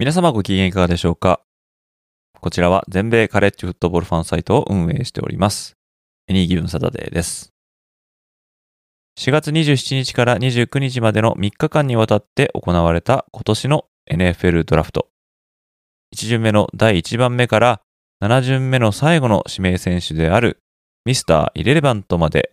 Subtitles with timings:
[0.00, 1.40] 皆様ご機嫌いかがでしょうか？
[2.40, 5.76] こちらは全米カレッジフットボールファンサイトを運営しております
[6.28, 7.52] エニーギブンサタデーです
[9.18, 15.08] 4月27日から29日までの3日間にわたって行われた今年の NFL ドラフト。
[16.14, 17.80] 1巡目の第1番目から
[18.22, 20.60] 7巡目の最後の指名選手である
[21.06, 22.52] ミスター・イレレバントまで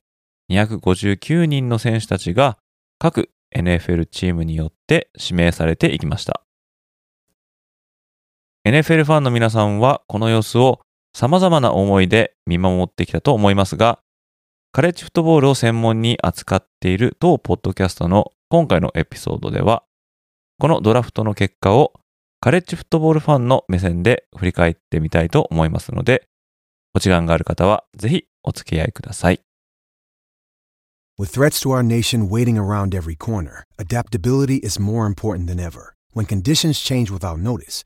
[0.52, 2.58] 259人の選手たちが
[2.98, 6.42] 各 NFL チームによって指名されていきました。
[8.66, 10.81] NFL ファンの皆さんはこの様子を
[11.13, 13.99] 様々な思いで見守ってきたと思いますが、
[14.71, 19.83] カレッジフットボールを専門に扱っている当ポッドキャストの今回のエピソードでは、
[20.58, 21.93] このドラフトの結果を
[22.41, 26.27] カレッジフットボールファンの目線で振り返ってみたいと思いますので、
[26.95, 29.41] お時間がある方はぜひお付き合いください。
[31.19, 35.93] With threats to our nation waiting around every corner, adaptability is more important than ever.
[36.16, 37.86] When conditions change without notice,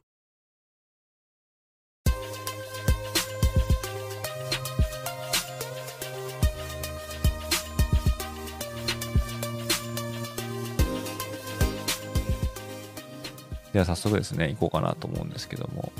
[13.73, 15.91] では早速ですね、行こうかなと思うんですけども、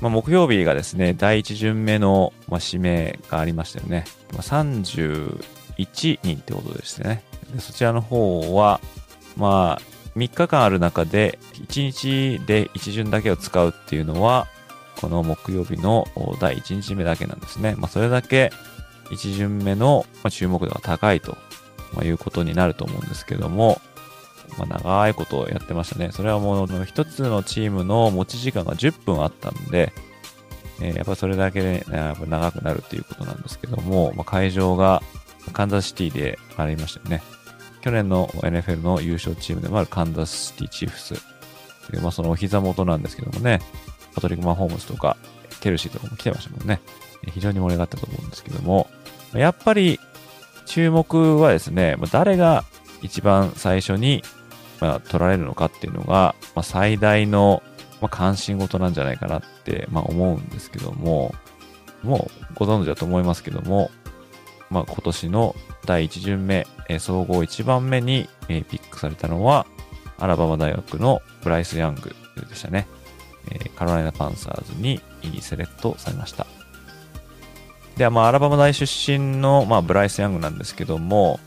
[0.00, 4.04] まあ、木曜日がですね、第1巡目の、まあ、指名がありましたよね。
[4.32, 5.40] まあ、31
[6.22, 7.22] 人ってことでしてね。
[7.52, 8.80] でそちらの方は、
[9.36, 9.82] まあ、
[10.16, 11.38] 3日間ある中で、
[11.68, 11.90] 1
[12.38, 14.46] 日で1巡だけを使うっていうのは、
[15.00, 16.06] この木曜日の
[16.40, 17.74] 第1日目だけなんですね。
[17.76, 18.50] まあ、それだけ
[19.10, 21.36] 1巡目の注目度が高いと
[22.02, 23.80] いうことになると思うんですけども、
[24.58, 26.10] まあ、長いことをやってましたね。
[26.12, 29.92] それはもう一つのチームの持ち時間が10分あったんで、
[30.80, 35.02] えー、やっぱそれだけで、ね、やっぱ長くなるっていうことなんですけども、まあ、会場が
[35.52, 37.22] カンザスシティでありましたよね。
[37.82, 41.14] 去年の NFL の優勝チームでもあるカンザスシティチーフス。
[41.92, 43.60] でまあ、そのお膝元なんですけどもね、
[44.14, 45.16] パトリック・マホームズとか、
[45.60, 46.80] ケルシーとかも来てましたもんね。
[47.32, 48.88] 非常に盛り上がったと思うんですけども、
[49.34, 50.00] やっぱり
[50.66, 52.64] 注目はですね、誰が
[53.02, 54.22] 一番最初に
[54.80, 57.62] まあ、取られるのかっていうのが、まあ、最大の、
[58.00, 61.34] まあ、関心事なんじゃないかなって、まあ、思うんですけども、
[62.02, 63.90] もうご存知だと思いますけども、
[64.70, 65.54] まあ、今年の
[65.84, 69.66] 第1巡目、え、総合1番目に、え、ピックされたのは、
[70.18, 72.14] アラバマ大学のブライス・ヤング
[72.48, 72.86] でしたね。
[73.50, 75.00] え、カロライナ・パンサーズに
[75.40, 76.46] セレクトされました。
[77.96, 81.40] では、まあ、アラバマ大出身の、まあ、ブライス・ヤングなんですけども、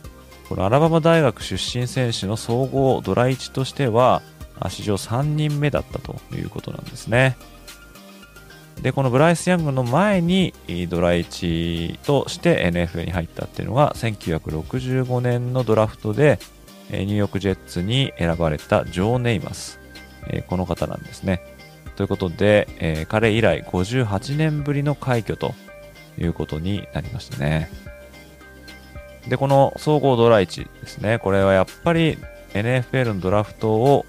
[0.49, 4.23] このアラバマ大学出身選手の総合ドラ1としては、
[4.69, 7.37] 史上3人目だったということなんですね。
[8.81, 10.53] で、このブライス・ヤングの前に
[10.89, 16.39] ドラ1として NFL に入ったっていうのが1965年のドラフトで
[16.89, 19.79] ニューヨーク・ジェッツに選ばれたジョー・ネイマス。
[20.47, 21.41] この方なんですね。
[21.95, 25.53] ということで、彼以来58年ぶりの快挙と
[26.17, 27.69] いうことになりましたね。
[29.27, 31.19] で、この総合ドラ1ですね。
[31.19, 32.17] これはやっぱり
[32.53, 34.05] NFL のドラフトを、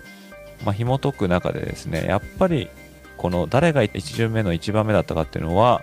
[0.64, 2.68] まあ、紐解く中でですね、やっぱり
[3.16, 5.82] この誰が1巡目の1番目だったかっていうのは、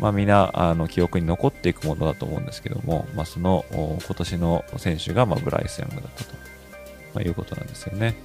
[0.00, 6.34] まあ、みんなあの記憶に残っていくものだと思うんですけども、まあ、その今年の選手がまあブライス・ヤングだったと、
[7.14, 8.16] まあ、いうことなんですよね。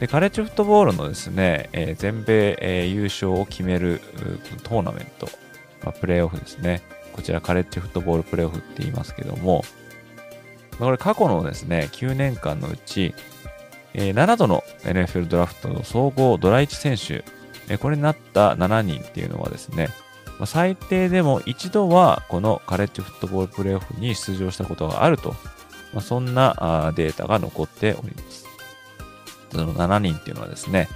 [0.00, 4.00] で、カレッジフットボールのですね、えー、全米、えー、優勝を決める
[4.62, 5.28] トーナメント、
[5.82, 6.82] まあ、プレーオフですね。
[7.18, 9.64] こちらカレッジフットボールプレーオフって言いますけども、
[10.78, 13.12] これ過去のですね、9年間のうち、
[13.92, 17.24] えー、7度の NFL ドラフトの総合ドラ1選手、
[17.68, 19.88] え、これになった7人っていうのはですね、
[20.38, 25.34] ま、最低でも一度はこのカレッジフットボールプレーオフに出場したことがあると、
[25.92, 28.46] ま、そんなデータが残っております。
[29.50, 30.88] その7人っていうのはですね、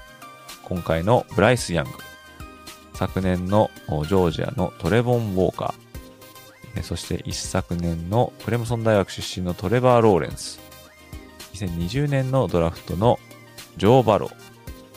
[0.63, 1.91] 今回のブライス・ヤング、
[2.95, 5.92] 昨年のジョージアのトレボン・ウォーカー、
[6.81, 10.59] そして一昨年のクレムソン大学出身のトレバー・ローレンス、
[11.55, 13.19] 2020年のドラフトの
[13.77, 14.31] ジョー・バロ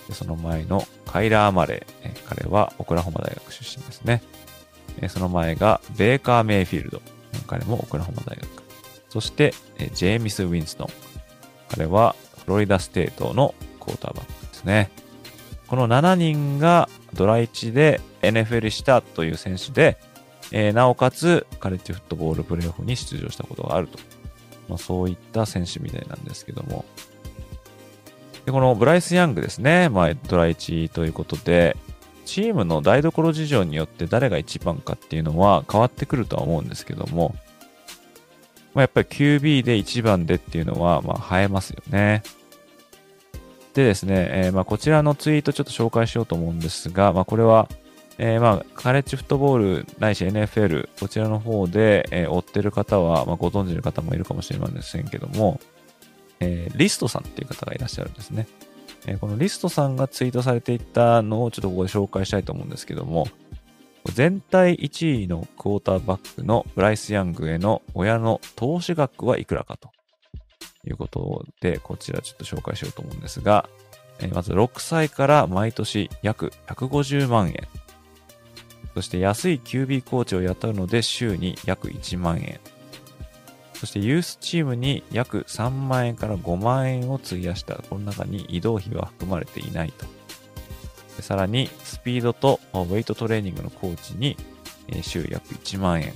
[0.09, 4.23] ウ、その前のカイラー・マレー、彼はオクラホマ大学出身ですね。
[5.09, 7.01] その前がベーカー・メイフィールド、
[7.47, 8.47] 彼もオクラホマ大学。
[9.09, 9.53] そして
[9.93, 10.87] ジェーミス・ウィンストン、
[11.69, 14.89] 彼はフロリダステートのクォーターバックですね。
[15.67, 19.97] この7人がドラ1で NFL したという選手で、
[20.57, 23.99] えー、なおかつカレッジフットボールプレーオフに出場したことがあると。
[24.69, 26.85] まあ、そういった選手みたいなんですけども。
[28.45, 29.89] で、このブライス・ヤングですね。
[29.89, 31.75] まあ、ドラ1ということで、
[32.23, 37.35] チームの台所事情によって誰が一番かっていうのは変わってくるとは思うんですけども、
[38.73, 42.23] まあ、やっぱり QB で1番でっていうのは、まあ、映えますよね。
[43.73, 47.67] でですね、えー、まあこちらのツイートちょっと紹介しようと思うんですが、まあこれは、
[48.17, 55.59] えー、まあカレッジフットボールないし NFL、こちらの方で、えー、追ってる方は、まあご存知の方もいるかもしれませんけども、
[56.39, 58.47] えー、リストさんっていう方がいらっしゃるんですね。
[59.07, 63.27] え、このリストさんがツイートされていたのをちょっとここで紹介したいと思うんですけども、
[64.13, 69.89] 全体1位のクォーターバックのブライス・ヤングへの親の投資額はいくらかと
[70.87, 73.67] いうことで、こちらちょっと紹介しようと思うんですが、
[74.19, 77.67] えまず6歳から毎年約150万円。
[78.95, 82.59] そして安い QB コーチを雇うので週に約1万円。
[83.73, 90.05] そしてユースチームに約3万円から5万円を費やした、この中に移動費は含まれていないと。
[91.21, 94.37] さらに、スピードとウェイトトレーニングのコーチに
[95.01, 96.13] 週約1万円。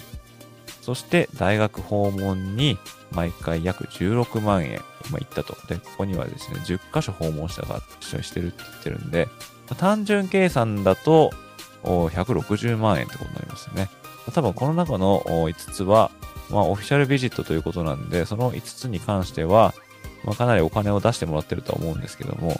[0.81, 2.77] そして大学訪問に
[3.11, 4.79] 毎回約16万円、
[5.09, 5.55] 今行ったと。
[5.67, 9.27] で、ここにはですね、10カ所訪問したが一緒にしてるって言ってるんで、
[9.77, 11.31] 単純計算だと
[11.83, 13.89] 160万円ってことになりますよね。
[14.33, 16.11] 多分この中の5つは、
[16.49, 19.73] まあ、オフィシャルビジットということなんで、その5つに関しては、
[20.23, 22.59] まあ、かなりお金を出してもらってると思うんですけども、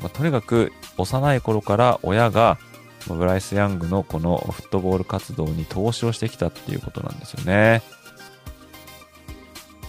[0.00, 2.58] まあ、とにかく幼い頃から親が
[3.06, 7.82] ブライス・ヤングのこのフットボール活動に投資をしてきたっていうことなんですよね。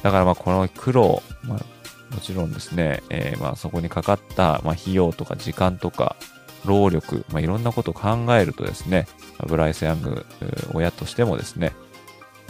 [0.03, 6.15] だからまあこの苦労、まあ、もちろんですね、えー、まあそこにかかったまあ費用とか時間とか
[6.65, 9.07] 労力、まあ、いろんなことを考えるとですね、
[9.47, 10.25] ブライス・ヤング
[10.73, 11.73] 親としてもですね、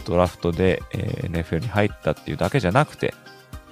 [0.06, 3.14] ドラフトで、NFL に入ったっていうだけじゃなくて、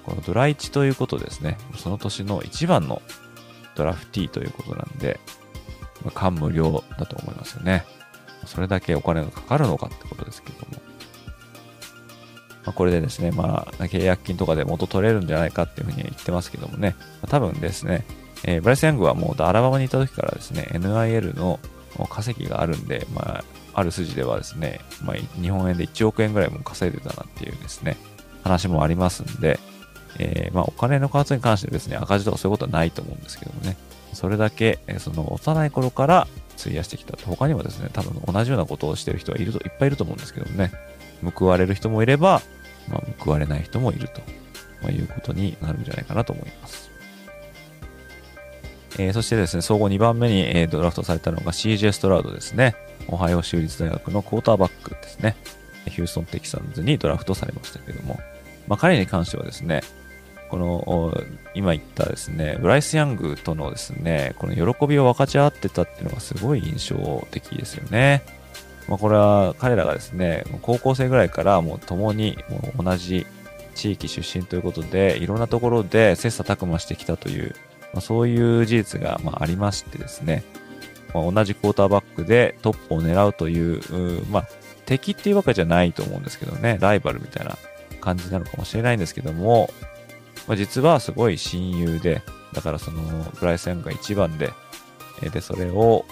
[0.04, 3.02] このドラ1ということですね、その年の一番の
[3.74, 5.18] ドラフティーということなんで、
[6.04, 7.84] まあ、感無量だと思いますよね。
[8.46, 10.82] それだけお金がかかるのかってことですけども。
[12.64, 18.06] まあ、これでですね、まあ、契約金とかで元取れるんじゃないかっていうふうに言ってますけどもね、まあ、多分ですね、
[18.46, 21.58] えー、ブライス・ヤングはもうアラバマにいた時からですね、NIL の
[22.08, 23.44] 稼ぎがあるんで、まあ、
[23.74, 27.96] ある筋ではですね、まあ、日本円で1億円ぐらいも稼いでたなっていうですね、
[28.42, 29.58] 話もありますんで、
[30.18, 33.76] えー、まあ、お金の活に関してですね、赤字とかそういうことはないと思うんですけどもね、
[34.12, 37.16] それだけ、その幼い頃から費やしてきた。
[37.26, 40.72] 他にもですね、多分同じようなことをしてる人はいると、いっぱいいると思うんですけどもね、
[41.34, 42.42] 報われる人もいれば、
[42.88, 44.20] まあ、報われない人もいると、
[44.82, 46.93] まあ、いうことになるんじゃないかなと思います。
[48.98, 52.76] えー、そしてですね、総合2番目に、えー、ドラフトされたのが CJ ストラウドですね。
[53.08, 55.36] オハイオ州立大学のクォーターバックですね。
[55.86, 58.20] ヒューストン・テキサンズにドラフトされましたけども、
[58.66, 59.82] まあ、彼に関してはですね、
[60.48, 61.24] この、
[61.54, 68.22] 今言ったですね、ブライス・ヤングとのですね、この喜びを分かち合ってたっていうのがすごい印象的ですよね。
[68.88, 73.26] まあ、これは彼らがですね、高校生ぐらいからもう共にもう同じ
[73.74, 77.54] 地域出身ということで、いろんなところで切磋琢磨してきたという、
[77.94, 80.44] まあ、そういう事実がまありましてですね、
[81.14, 84.48] まあ、同じクォーターバックでトップを狙うという、まあ、
[84.84, 87.56] 敵っていうわけじゃないと思うんですけどね、ライバルみたいな
[88.00, 89.70] 感じなのかもしれないんですけども、
[90.48, 92.22] まあ、実はすごい親友で、
[92.52, 93.00] だからその、
[93.38, 94.50] ブライス・ヤングが一番で、
[95.32, 96.04] で、それを、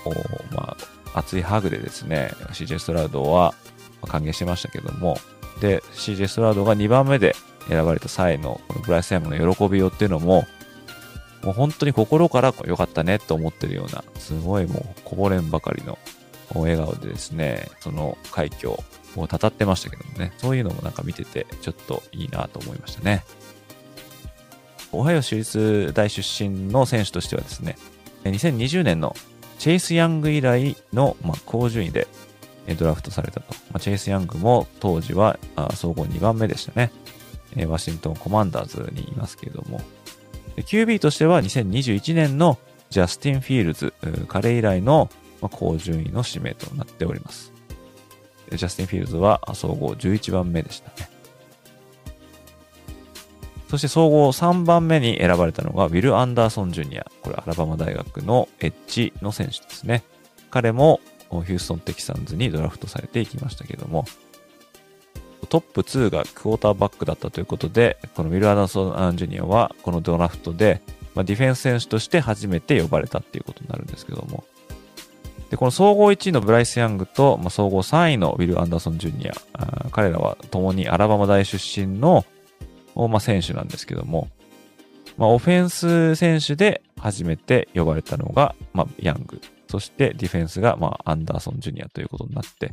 [0.53, 0.77] ま
[1.15, 3.55] あ、熱いハグでですね、CJ ストラウドは
[4.07, 5.19] 歓迎しましたけども、
[5.61, 7.35] で、CJ ストラウドが2番目で
[7.69, 10.47] 選ばれた際の、このブライス・ヤングの喜びよっていうのも、
[11.43, 15.99] もう本当に心から良かったねと思ってるような、すごいもうこぼれんばかりの
[16.55, 18.85] 笑顔でですね、その快挙を
[19.17, 23.25] 語ってましたけどもね、そういうのもなんか見ててちょっといいなと思いましたね。
[24.93, 27.79] オハイオ州立大出身の選手としてはですね、
[28.25, 29.17] 2020年の
[29.59, 32.07] チェイス・ヤング以来の、まあ、高順位で
[32.79, 33.55] ドラフトされたと。
[33.71, 35.39] まあ、チェイス・ヤングも当時は
[35.75, 36.93] 総合2番目でしたね。
[37.67, 39.81] ワシントンコマンダーズにいますけれども。
[40.57, 42.59] QB としては2021年の
[42.91, 43.95] ジャスティン・フィールズ、
[44.29, 45.09] 彼以来の、
[45.41, 47.53] 高順位の指名となっております。
[48.51, 51.09] ジャスティン・フィールズは総合11番目でしたね。
[53.71, 57.07] そして総合3番目に選ばれたのがウィル・アンダーソン・ジュニア。
[57.23, 60.05] これアラバマ大学のエッジの選手ですね。
[60.51, 64.05] 彼もヒューストン・テキサンズにドラフトされていきましたけども、
[65.53, 70.81] トップ2がクォーターバックだったということで、このウィル・アンダーソン・ジュニアはこのドラフトで、
[71.15, 74.45] まあ、ディフェンス選手として初めて呼ばれたっていうことになるんですけども、
[75.51, 79.35] で、この総合1位のブライス・ヤングと、まあ、総合3位のウィル・アンダーソン・ジュニア、
[79.91, 82.25] 彼らは共にアラバマ大出身の、
[82.95, 84.31] まあ、選手なんですけども、
[85.19, 89.43] まあ、オフェンス選手で初めて呼ばれたのが、まあ、ヤング。
[89.69, 92.71] そしてディフェンスが、まあ、アンダーソン・ジュニアということになって、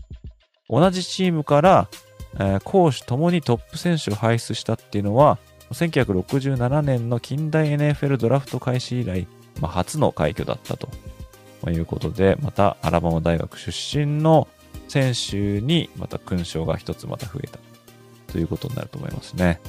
[0.69, 1.89] 同じチームから、
[2.35, 5.37] えー、攻守ともにトップ選手を輩出したっていうのは、
[5.71, 9.27] 1967年の近代 NFL ドラフト開始以来、
[9.61, 10.89] まあ、初の快挙だったと。
[11.67, 14.47] いうことで、またアラバマ大学出身の
[14.87, 17.59] 選手にまた勲章が一つまた増えた。
[18.31, 19.59] ということになると思いますね。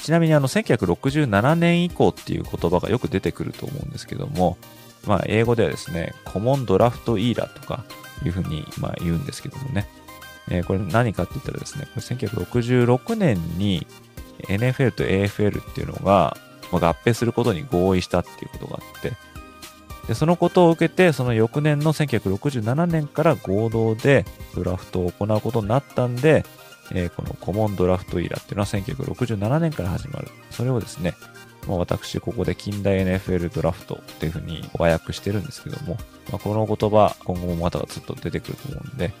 [0.00, 4.56] ちなみにあの1967年以降っていう言葉がよく出てくると思うんですけども、
[5.06, 7.84] まあ英語ではですね、コモンドラフトイーラとか
[8.24, 9.86] いうふうにまあ言うんですけどもね、
[10.50, 13.86] えー、これ何かって言ったらですね、これ1966年に
[14.48, 16.36] NFL と AFL っていうのが
[16.72, 19.12] ま合併することに合意したっていうことがあって、
[20.08, 26.44] でそのことを受けて、その翌年の1967年から合同でドラフトを行うことになったんで、
[26.92, 30.28] えー、このコモンドラフトイラっていうのは1967年から始まる。
[30.50, 31.14] それをですね、
[31.66, 35.96] もう私、ここで近代 NFL ドラフトっていうふうに和訳してるんですけども、
[36.30, 39.12] まあ、この言葉、今後もまたずっと出てくると思うんで、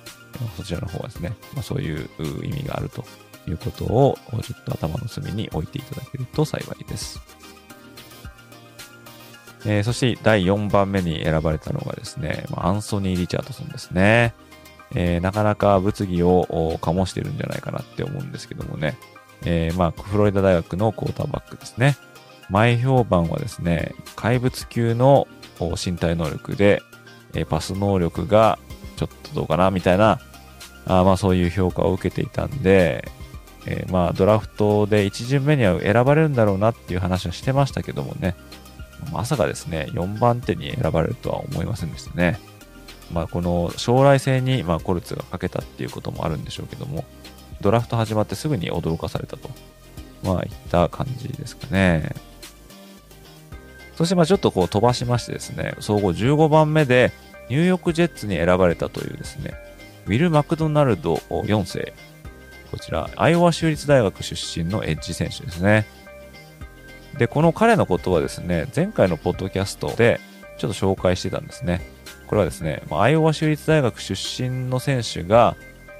[0.56, 2.08] そちらの方はですね、まあ、そういう
[2.44, 3.04] 意味があると
[3.46, 7.20] いうことを、ちょっと頭の隅に置いていただけると幸いです。
[9.64, 14.34] えー、そして第4番目に選ばれたのがですね、まアンソニー・リチャードソンですね。
[14.94, 18.98] えー、なかなか物議を醸してるんじゃないかなって思うんですけどもね。
[19.44, 21.96] えー、まあ、フロリダ大学のクォーターバックですね。
[22.52, 25.26] 前評判はですね、怪物級の
[25.58, 26.82] 身体能力で、
[27.34, 28.58] え、パス能力が
[28.96, 30.20] ちょっとどうかなみたいな、
[30.86, 33.08] あまあそういう評価を受けていたんで、
[33.66, 38.34] えー、まあドラフトで1巡目には選ばれるんだろうなっていう話はしてましたけどもね、
[39.10, 42.38] まさかですね、4番手に選ばれるとは思いませんでしたね。
[43.12, 47.04] まあ、この将来性に、ま、コルツがかけたっていうこともあるんでしょうけども、
[47.60, 49.50] ドラフト始まってすぐに驚かされたと、
[50.22, 52.14] まあ、いった感じですかね。
[53.94, 57.12] そして、まあ、ちょっとこう飛ばしましてですね、総合15番目で、
[57.48, 59.54] ニューヨークジェッツに選ばれたというですね、
[60.06, 61.92] ウィル・マクドナルド4世。
[62.70, 65.86] こちら、アイオワ州立大学出身のエッジ選手ですね。
[67.18, 70.20] で、この彼のことはですね、前回のポッドキャストで
[70.56, 71.82] ちょっと紹介してたんですね。
[72.26, 75.54] これはですね、アイオワ州立大学出身の選手が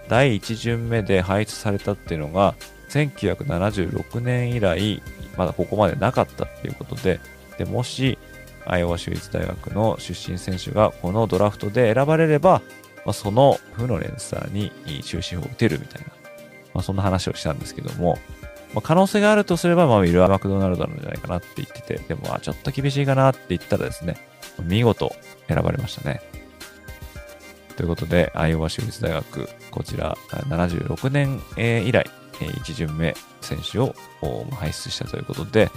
[0.09, 2.55] 第1巡目で配置されたっていうのが、
[2.89, 5.03] 1976年以来、
[5.37, 7.21] まだここまでなかったっていうことで、
[7.59, 8.19] でもし、
[8.65, 12.63] アイオワ州立大学の出身選手がこのドラフトで選ばれれば、
[13.05, 14.71] まあ、その負の連鎖に
[15.03, 16.09] 終止符を打てるみたいな、
[16.75, 18.19] まあ、そんな話をしたんですけども、
[18.73, 24.17] まあ、可能性があるとすれば、まあ、ウィル・アマクドナルドなんじゃないかなって言ってて、でも、ちょっと厳しいかなって言ったらですね、
[24.63, 25.13] 見事
[25.49, 26.23] 選ばれましたね。
[27.77, 31.41] ということで、アイオワ州立大学、こちら76年
[31.85, 32.07] 以来、
[32.39, 33.95] 1巡目選手を
[34.53, 35.71] 輩出したということで、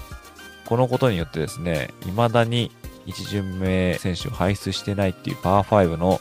[0.65, 2.71] このことによってですね、未だに
[3.05, 6.19] 1巡目選手を輩出してないっていうパー5の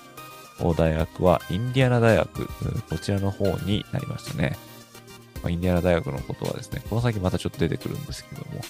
[0.77, 2.47] 大学はインディアナ大学、
[2.89, 4.57] こちらの方になりましたね。
[5.43, 8.63] ま、インディアナ大学のことはですね、この先またちょっと出てくるんですけども。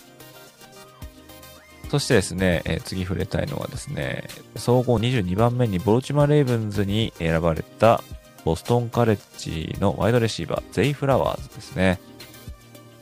[1.90, 4.24] そしてですね、え、次触れたいのはですね、
[4.56, 8.02] 総合22番目にボルチマ・レイブンズに選ばれた
[8.44, 12.00] ボストンカレッジのワイドレシーバー、ゼイ・フラワーズですね。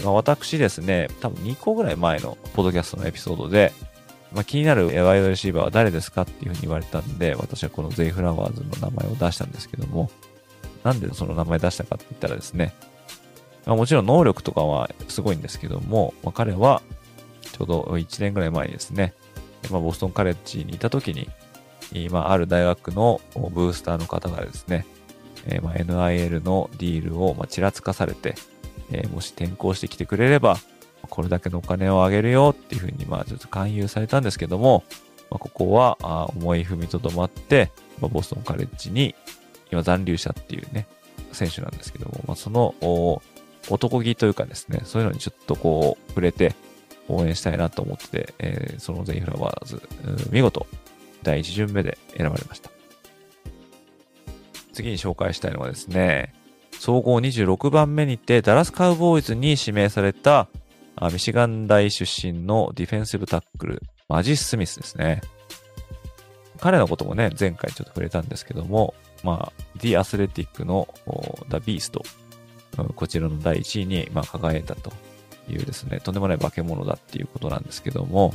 [0.03, 3.73] まあ、私ですね、多分2個ぐらい前のポッドキャストのエピソードで、
[4.33, 10.11] まあ、気になるワイドレシーバーは誰ですかっていうふうに言われたんで、私はこのゼイ・フラワーズの名前を出したんですけども、
[10.85, 12.75] なんでその名前出したかって言ったらですね、
[13.67, 16.83] まあ、もちろん能力とかはすごいんですけども、まあ、彼は
[17.43, 19.15] ちょうど1年ぐらい前にですね、
[19.71, 21.29] まあ、ボストンカレッジにいた時に、
[22.09, 24.87] まあ、ある大学のブースターの方がですね、
[25.47, 28.35] えー、ま NIL のディールをまあちらつかされて、
[28.93, 30.59] えー、もし転校してきてくれれば、
[31.09, 34.85] これだけのお金をあげるよっていうふうに、まあ、ちょっと勧誘されたんですけども、
[35.31, 37.71] まあ、ここはあ思い踏みとどまって、
[38.01, 39.15] まあ、ボストンカレッジに
[39.71, 40.87] 今残留者っていうね、
[41.33, 42.75] 選手なんですけども、まあ、その
[43.69, 46.55] 男気というかですね、そういうのにちょっとこう、触れて
[47.09, 49.83] 応援したいなと思ってて、えー、そのゼイフラワーズ、
[50.31, 50.67] 見事
[51.23, 52.71] 第1巡目で選ばれました。
[54.73, 56.35] 次に紹介したいのはですね、
[56.83, 60.49] 総合26番目にてダラスカウボーイズに指名された
[61.13, 65.21] ミシガン大出身のディフェンシブタックル、マジ・スミスですね。
[66.59, 70.89] 彼のこともね、前回ちょっと触れたんですけども、まあ、The Athletic の
[71.51, 72.01] The Beast、
[72.97, 74.93] こちらの第1位に、まあ、輝いたと
[75.49, 78.35] いうですね、とんでもない化け物だっていうことなんですけども、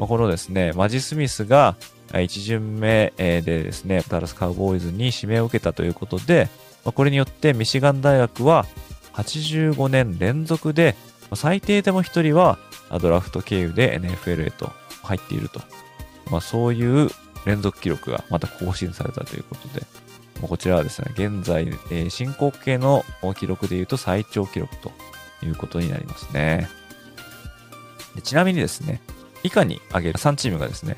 [0.00, 1.76] ま、このですね、マジ・スミスが
[2.08, 6.48] 1巡目でですね、ダラスカウボーイズに指名を受けたということで、
[6.86, 8.64] まあ、これによってミシガン大学は
[9.14, 10.94] 85年連続で、
[11.34, 12.58] 最低でも1人は
[13.02, 14.70] ドラフト経由で NFL へと
[15.02, 15.60] 入っていると。
[16.30, 17.10] まあ、そういう
[17.44, 19.84] 連続記録がまた更新されたということで、
[20.40, 23.04] こちらはですね、現在、えー、進行形の
[23.36, 24.92] 記録で言うと最長記録と
[25.42, 26.68] いうことになりますね。
[28.22, 29.00] ちなみにですね、
[29.42, 30.96] 以下に挙げる3チームがですね、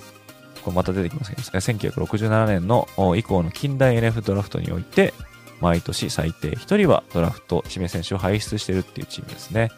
[0.62, 5.14] これまた出てきますけど、1967年の以降の近代 NF ドラフトにおいて、
[5.60, 9.70] 毎年最低1人はドラフト指名選手を輩出してるっていうチームですね。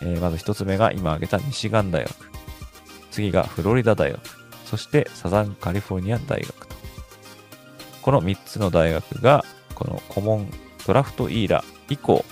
[0.00, 2.12] えー、まず1つ目が今挙げたミシガン大学。
[3.10, 4.20] 次がフロリダ大学。
[4.64, 6.76] そしてサザンカリフォルニア大学と。
[8.02, 10.50] この3つの大学が、このコモン
[10.86, 12.24] ドラフトイーラ以降、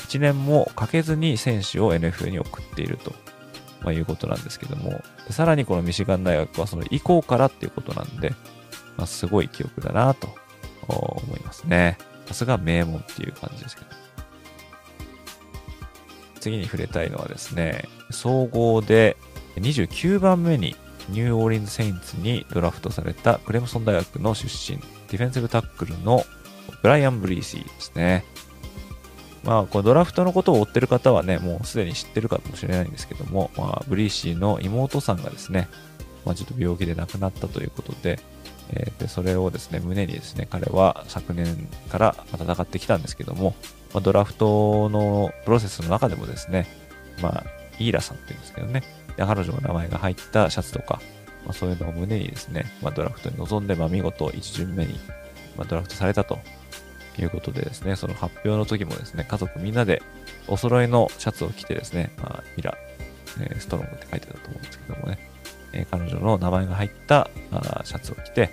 [0.00, 3.12] 1年もかけずに選手を NFL に送っていると、
[3.82, 8.30] まあ、いうことなんですけども、さらにこのミシガン大学はその以降からっていうことなんで、
[8.96, 10.28] まあ、すごい記憶だなと
[10.88, 11.98] 思いますね。
[12.28, 13.88] さすが名門っていう感じですけど。
[16.40, 19.16] 次に触れたいのはですね、総合で
[19.56, 20.76] 29番目に
[21.08, 26.24] ニューオーリンズ・セインツにドラフトされたクレムソン大学の出身、ディフェンシブタックルの
[26.82, 28.24] ブライアン・ブリーシーですね。
[29.42, 35.68] まあ、このドラフトのことを追ってる方はね、もうすでに知ってるかもしれないんですけども、まあ、ブリーシーの妹さんがですね、
[36.26, 38.20] まあ、ちょっと病気で亡くなったということで、
[38.70, 43.54] えー、でそれをですね、胸にですね、彼は昨年から戦ってきたんですけども、
[43.94, 46.66] まあ、ドラフトのプロセスの中でもですね、
[47.22, 47.44] まあ、
[47.78, 48.82] イーラさんって言うんですけどね、
[49.16, 51.00] 彼女の名前が入ったシャツとか、
[51.44, 54.94] まあ、そういうのを胸にですね、まあ、ドラフトに臨んで、まあ、見事1巡目に、
[55.56, 56.38] まあ、ドラフトされたと
[57.18, 60.02] いうことでですね、その発表の時もですね、家族みんなで
[60.46, 62.76] お揃いのシャツを着てですね、まあ、ミラ、
[63.40, 65.27] えー、ストロングって書いてたと思うんですけどもね、
[65.78, 68.50] え、彼女の名前が入ったあシャツを着て、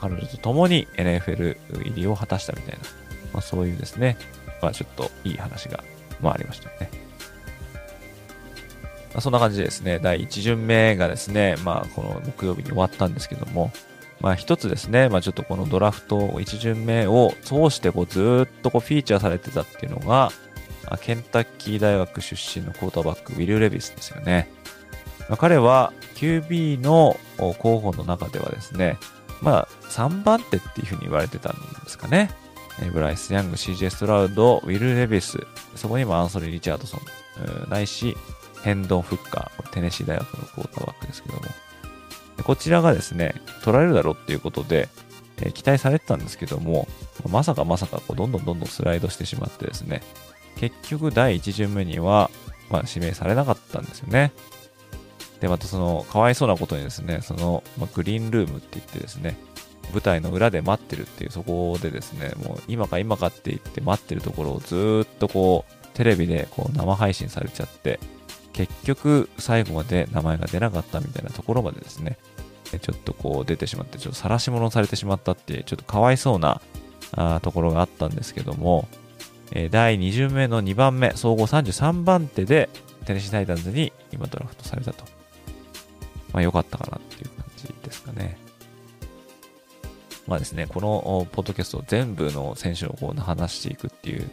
[0.00, 2.80] 彼女と共に NFL 入りを果たしたみたいな、
[3.32, 4.16] まあ、そういうですね、
[4.62, 5.82] まあ、ちょっといい話が、
[6.20, 6.90] まあ、ありましたね。
[9.12, 13.70] まあ、そんな感じでですね、第1巡目がですね、まあ、この木曜日に終わったんですけども、
[14.20, 20.30] まあ、一つですね、まあ、ちょっとこのドラフト1巡目を通してこうずっとこうフィーチャーされてたっていうのが、
[21.00, 24.48] ケンタッキー大学出身のクォーターバック、ウィル・レビスですよね。
[25.32, 28.98] まあ、彼は QB の候補の中ではですね、
[29.40, 32.30] まあ、3番手っていうふうに言われてたんですかね。
[32.92, 35.38] ブライス・ヤング、CJ ストラウド、ウィル・レビス、
[35.74, 38.14] そこにもアンソニー・リチャードソン、ないし、
[38.62, 41.42] ヘンドン・フッカー、テネシー大学のクォーターバックですけども、
[42.44, 44.90] こちらがですね、取られるだろうっていうことで、
[45.38, 46.86] えー、期待されてたんですけども、
[47.30, 50.02] まさかまさかこうどんどんどんどんスライドしてしまってですね、
[50.56, 52.30] 結局第1巡目には、
[52.68, 54.32] まあ、指名されなかったんですよね。
[55.42, 59.36] で、またその、かわいそうなことにですね、その、まあ、グリーンルームって言ってですね、
[59.92, 67.98] 舞台の裏で待ってるっていう、そこでですね、もう今か今かって言って待ってるところをずっとこう、テレビでこう生配信されちゃって、
[68.52, 72.18] 結局最後まで名前が出なかったみたいなところまでですね、
[72.80, 76.60] ちょっとこう出てしまって、ちょっと晒し物されてしまったっていう、ちょっとかわいそうな
[77.16, 78.86] あところがあったんですけども、
[79.50, 82.70] え、第2巡目の2番目、総合33番手で
[83.06, 85.21] テネシータイタンズに今ドラフトされたと。
[86.32, 88.38] まあ良かったかなっていう感じですかね。
[90.26, 94.30] まあですね、このポッドキャスト全部の選手をこう話していくっていう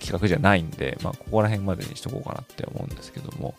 [0.00, 3.54] 企画じゃないんで、まあここら辺までにしとこうかなって思うんですけども、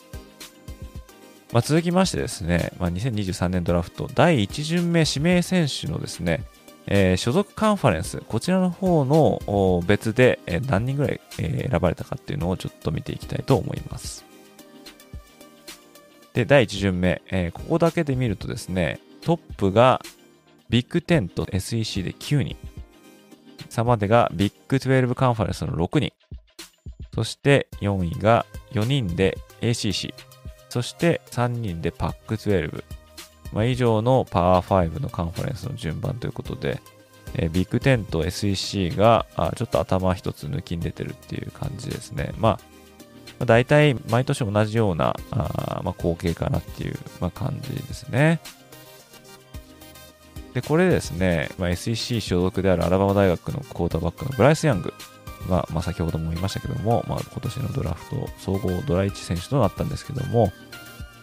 [1.52, 6.44] まあ、続きましてですね、まあ、2023年ドラフト第1巡目指名選手のですね、
[6.86, 14.29] えー、所属カンファレンス、こちらの方の別で何人ぐらい選ばれたかっていうのをちょっと見ていきたいと思います。
[16.40, 20.02] で、第1巡目、えー、ここだけで見るとですね、トップが
[20.70, 22.56] ビッグ10と SEC で9人、
[23.70, 26.14] 差までがビッグ12カンファレンスの6人、
[27.14, 30.14] そして4位が4人で ACC、
[30.70, 32.84] そして3人でパック12、
[33.52, 36.80] まあ、以上のパワー5のカンファレンスの順番ということで、
[37.34, 42.32] えー、ビッグ10と SEC があちょっと頭一つ抜きに出てるっていう感じですね。
[42.38, 42.60] まあ、
[43.40, 48.42] まあ、大体毎年同じようなあ、まあ、光景かなっていう、まあ、感じですね。
[50.54, 54.94] で、これですね、まあ、SEC 所属であるアラバマ大学のクォーターバックのブライス・ヤング
[55.50, 60.52] が、まあ、先ほども言いましたけども、まあ、今年のドラフト総合ドラ1選手となったんですけども、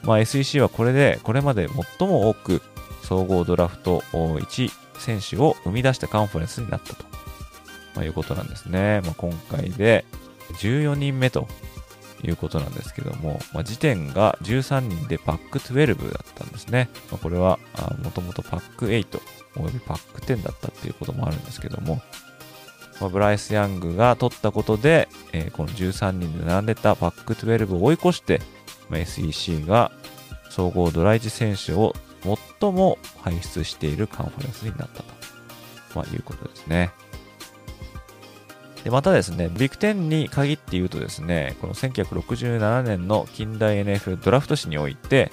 [0.05, 2.63] まあ、SEC はこれで、これまで最も多く
[3.03, 7.05] 総合ドラフト1選手を生み出したカンファレンスになったと、
[7.95, 9.01] まあ、いうことなんですね。
[9.05, 10.05] まあ、今回で
[10.61, 11.49] 14人目と
[12.25, 16.89] いうことなんですけども、まあ、時点が13人でパック12だったんですね。
[17.11, 17.59] まあ、これは
[18.03, 19.21] もともとパック8
[19.59, 22.01] およびパック10だったっていうこともあるんですけども、
[23.01, 28.41] まあ、ブライス・ヤングが取ったことで、えー、この13人で並んでたパック12を追い越して、
[28.89, 29.93] まあ、SEC が
[30.51, 31.95] 総合ドラ1選手を
[32.61, 35.05] 最も輩出しているカンファレンスになったと、
[35.95, 36.91] まあ、いうことですね。
[38.87, 45.33] でまたですね、ビッグ10に限って言うとですね、この1967年の近代 NF ドラフト史において、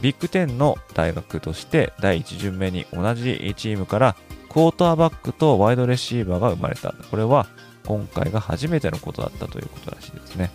[0.00, 4.14] ビッグ10の大学として第1巡目に同じチームから
[4.48, 6.94] クォーターバックとワイドレシーバーが生まれた。
[7.10, 7.48] これは
[7.84, 10.52] 今回が初めてのことだったということらしいですね。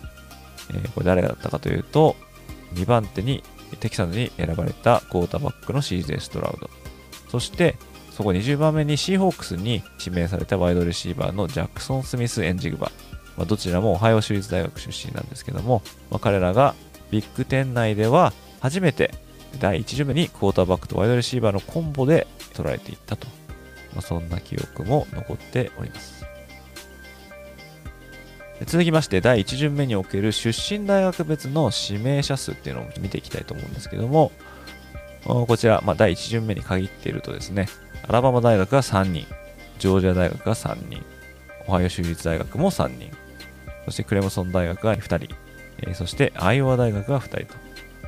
[0.70, 2.16] えー、これ誰だったかというと、
[2.72, 3.44] 2番手に
[3.80, 6.70] テキサスに選ばれたクォーターバックの CJ ストラウド。
[7.28, 7.76] そして
[8.20, 12.92] そこ20番目にシーホークスに指名されたワイドレシーバーのジャクソン・スミス・エンジグバ。
[13.38, 15.80] まあ、どちらもオハイオ州立大学出身なんですけども、
[16.10, 16.74] まあ、彼らが
[17.10, 19.14] ビッグ10内では初めて
[19.58, 23.26] 第1巡目にクォーターバックとワイドレシーバーのコンボで捉えていったと。
[23.94, 26.26] まあ、そんな記憶も残っております。
[28.66, 34.30] 続きまして第1巡目における出身大学別の指名者数っていうのを見ていきたいと思うんですけども、
[35.24, 37.66] こちら、まあ、第1巡目に限っているとですね、
[38.10, 39.24] アラバマ大学が3人、
[39.78, 41.00] ジョージア大学が3人、
[41.68, 43.08] オハイオ州立大学も3人、
[43.84, 45.36] そしてクレムソン大学が2人、
[45.86, 47.56] え、そしてアイオワ大学が2人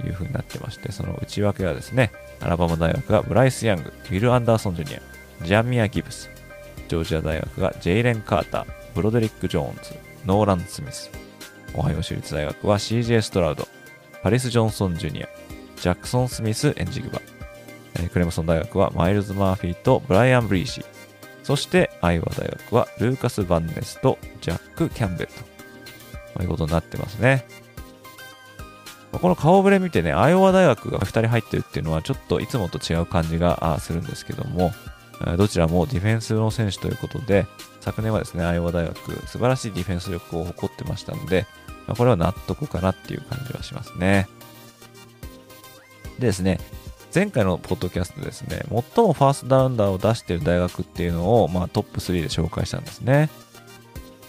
[0.00, 2.10] というふうになってまして、その内訳はですね、
[2.40, 6.28] アラバマ大学がブライス・ヤング、ウィル・アンダーソン・ジュニア、ジャミア・ギブス、
[6.88, 9.94] ジョージア大学がジェイレン・カーター、ブロデリック・ジョーンズ、
[10.26, 11.12] ノーラン・スミス、
[11.74, 13.68] オハイオ州立大学は CJ ストラウド、
[14.24, 15.28] パリス・ジョンソン・ジュニア、
[15.76, 17.20] ジャクソン・スミス・エンジグバ、
[17.98, 20.84] えクレムソン大学はマイルズ・マーフィーとブライアン・ブリーシー。
[21.42, 27.44] そしてアイワ大学はルーカス・バンネスとジャック・キャンベルと、まあ、いうことになってますね。
[29.12, 34.72] この顔ぶれ見てね、アイオワ大学が2人入ってるっていうのはちょっといつもと違う感じがするんですけども、
[35.36, 37.46] どちらもディフェンスの選手ということで、
[37.80, 41.46] 昨年はですね、アイオワ大学素晴らしいディフェンス力を誇ってましたので、
[41.96, 44.28] これは納得かなっていう感じはしますね。
[46.18, 46.58] でですね、
[47.14, 53.28] 前回のポッドキャストですね、最もファーストラウンダーを出している大学っていうのを、まあ、トップ3で紹介したんですね。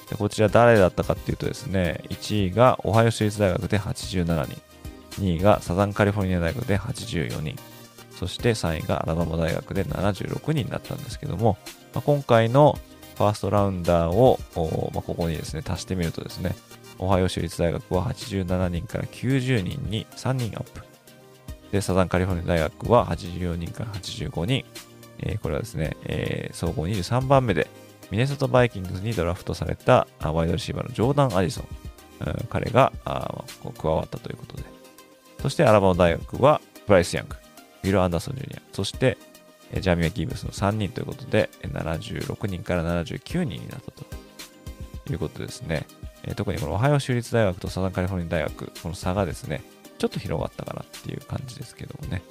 [0.09, 4.61] でこちら誰だったかっていうとですね、1位がオハイオ州立大学で87人、
[5.21, 7.55] 2位がサザンカリフォルニア大学で84人、
[8.19, 11.57] そして3位がアラバマ大学で76人だったんですけども、
[11.93, 12.77] まあ、今回の
[13.15, 14.39] ファーストラウンダーを、
[14.93, 16.53] まあ、ここにですね、足してみるとですね、
[16.99, 20.92] オハイオ州立大学は87人から90人に3人アップ。
[21.73, 24.63] で、サザンカリフォルニア大学は84人から85人。
[25.17, 27.67] えー、これはですね、えー、総合23番目で、
[28.11, 31.65] ミネソタバイキングスにドラフトされたワイドレシーバーのジョーダン・アディソン。
[32.27, 33.43] うん、彼があ
[33.75, 34.63] 加わったということで。
[35.41, 37.35] そしてアラバマ大学はブライス・ヤング、
[37.83, 39.17] ウィル・アンダーソン・ジュニア、そして
[39.79, 45.87] ジャミア・ギブスの3人ということで、76人から79人になったということですね。
[46.35, 49.63] 特にこのオハイオ州立大学とサザンカリフォルニア大学、この差がですね、
[50.03, 52.21] ちょっと広がったかなっていう感じですけどもね。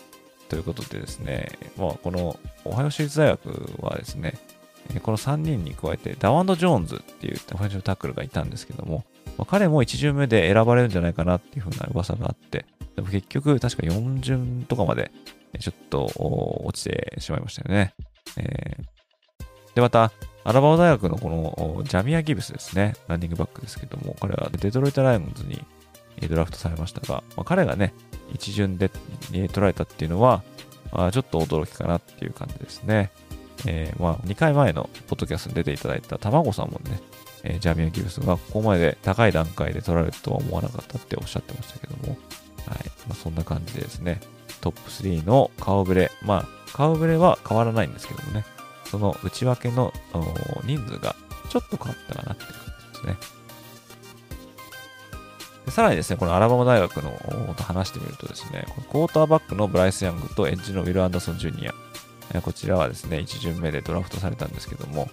[0.51, 4.35] ということでですね、まあ、このオハイオ州立大学はですね、
[5.03, 9.07] この3人に加えてダワン・ジョーンズっていうオフェンシブタックルがいたんですけども、
[9.39, 15.11] まあ、彼も1巡目で選ばれるんじゃないかなっていう風な噂があって、でも結局確か4巡とかまで
[15.59, 16.13] ちょっと
[16.67, 17.95] 落ちてしまいましたよね。
[18.37, 20.13] えー、で、また、
[20.45, 25.65] アラバマ大学のこのジャミアー・ギブスですね、ランニングバックですけども、彼はデトロイト・ライオンズに
[26.29, 27.94] ドラフトされましたが、まあ、彼がね、
[28.33, 28.90] 一巡で
[29.31, 30.42] 取られたっていうのは、
[30.92, 33.11] まあ、ちょっと驚きかなっていう感じですね。
[33.66, 37.01] えー、まあ、2回前のポッドキャストに出ていただいた卵さんもね、
[37.44, 42.16] えー、ジャミア・ギブスがここまで高い段階で取られるとは思わなかったっておっしゃってましたけども、
[42.66, 42.79] はい。
[43.09, 44.20] まあ、そんな感じでですね、
[44.61, 48.44] トップ3の顔ぶれ、まあ、顔ぶれは変わらないんですけどもね、
[48.85, 49.92] その内訳の
[50.64, 51.16] 人数が
[51.51, 53.42] ちょっと変わったかなって感じですね。
[55.68, 57.12] さらにですね、このアラバマ大学の
[57.57, 65.09] と話してみるとですね、このクォーターバックのブライス・ヤングとエッジのウィル・アンダーソン・ジュニア、こちらはですね、1巡目でドラフトされたんですけども、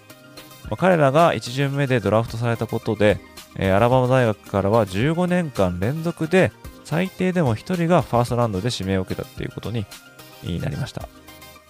[0.68, 3.20] ま、彼らが1巡目でドラフトされたことで、
[3.56, 6.52] え、アラバマ大学からは15年間連続で
[6.84, 9.86] 最低でも1人がファーストラウンドで指名を受けたっていうことに
[10.60, 11.08] なりました。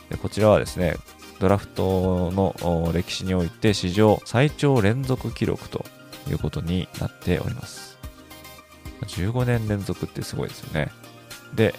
[0.09, 0.97] でこちらはですね、
[1.39, 5.85] ドラフトの歴史において史上最長連続記録と
[6.29, 7.90] いうことになっております。
[9.07, 10.91] 15年連続ってすごいですよね。
[11.55, 11.75] で、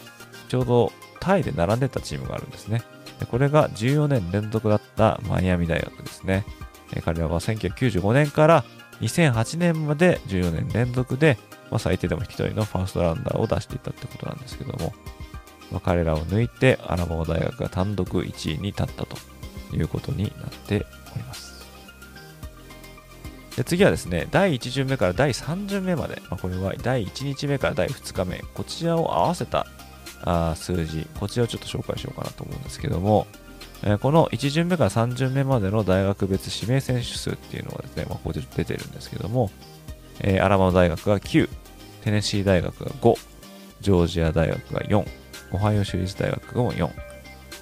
[0.50, 2.82] ちょうどタイで並んでたチームがあるんですね。
[3.20, 6.44] でこれが14年連続だったマイアミ大学ですね。
[7.06, 8.66] 彼らは1995年から
[9.00, 11.38] 2008年まで14年連続で、
[11.70, 14.94] まあ、最低でも1人のファーストランダーを出していたってことなんですけども、
[15.72, 19.16] まあ、彼らを抜いてアラバマ大学が単独1位に立ったと
[19.74, 21.51] いうことになっております。
[23.62, 29.68] で次はですね、第1巡目から第3巡目まで、まあ、これは第1日目から第2日目、こちらを合わせた
[30.24, 33.28] あ数字、こちらをちょっと紹介しようかなと思うんですけども、
[33.84, 39.52] えー、この1巡目から3巡目までの大学別指名選手数っていうのがですね、まあ、ここで出てるんですけども、
[40.22, 41.48] えー、アラバマ大学が9、
[42.04, 43.16] テネシー大学が5、
[43.82, 45.06] ジョージア大学が4、
[45.52, 46.90] オハイオ州立大学が4、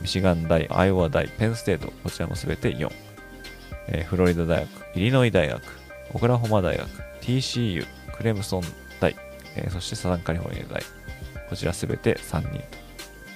[0.02, 2.90] ミシガン大、アイオワ大、ペンステート、こちらもすべて4、
[3.90, 5.79] えー、フロリダ大学、イリノイ大学、
[6.14, 6.88] オクラホマ大学、
[7.22, 8.64] TCU、クレムソン
[9.00, 9.16] 大、
[9.56, 10.84] えー、そしてサザンカリフォルニア大、
[11.50, 12.62] こちらすべて3人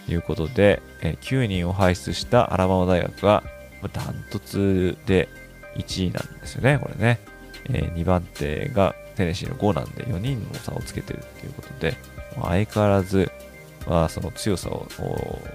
[0.05, 3.43] ということで、えー、9人を輩出したアラバマ大学が
[3.91, 5.29] ダントツで
[5.75, 7.19] 1位なんですよね、これね。
[7.65, 11.95] えー、2番手がテネシーの5なんで4人の差をつけてるっていうことで、
[12.41, 13.31] 相変わらず、
[13.87, 14.87] まあ、その強さを、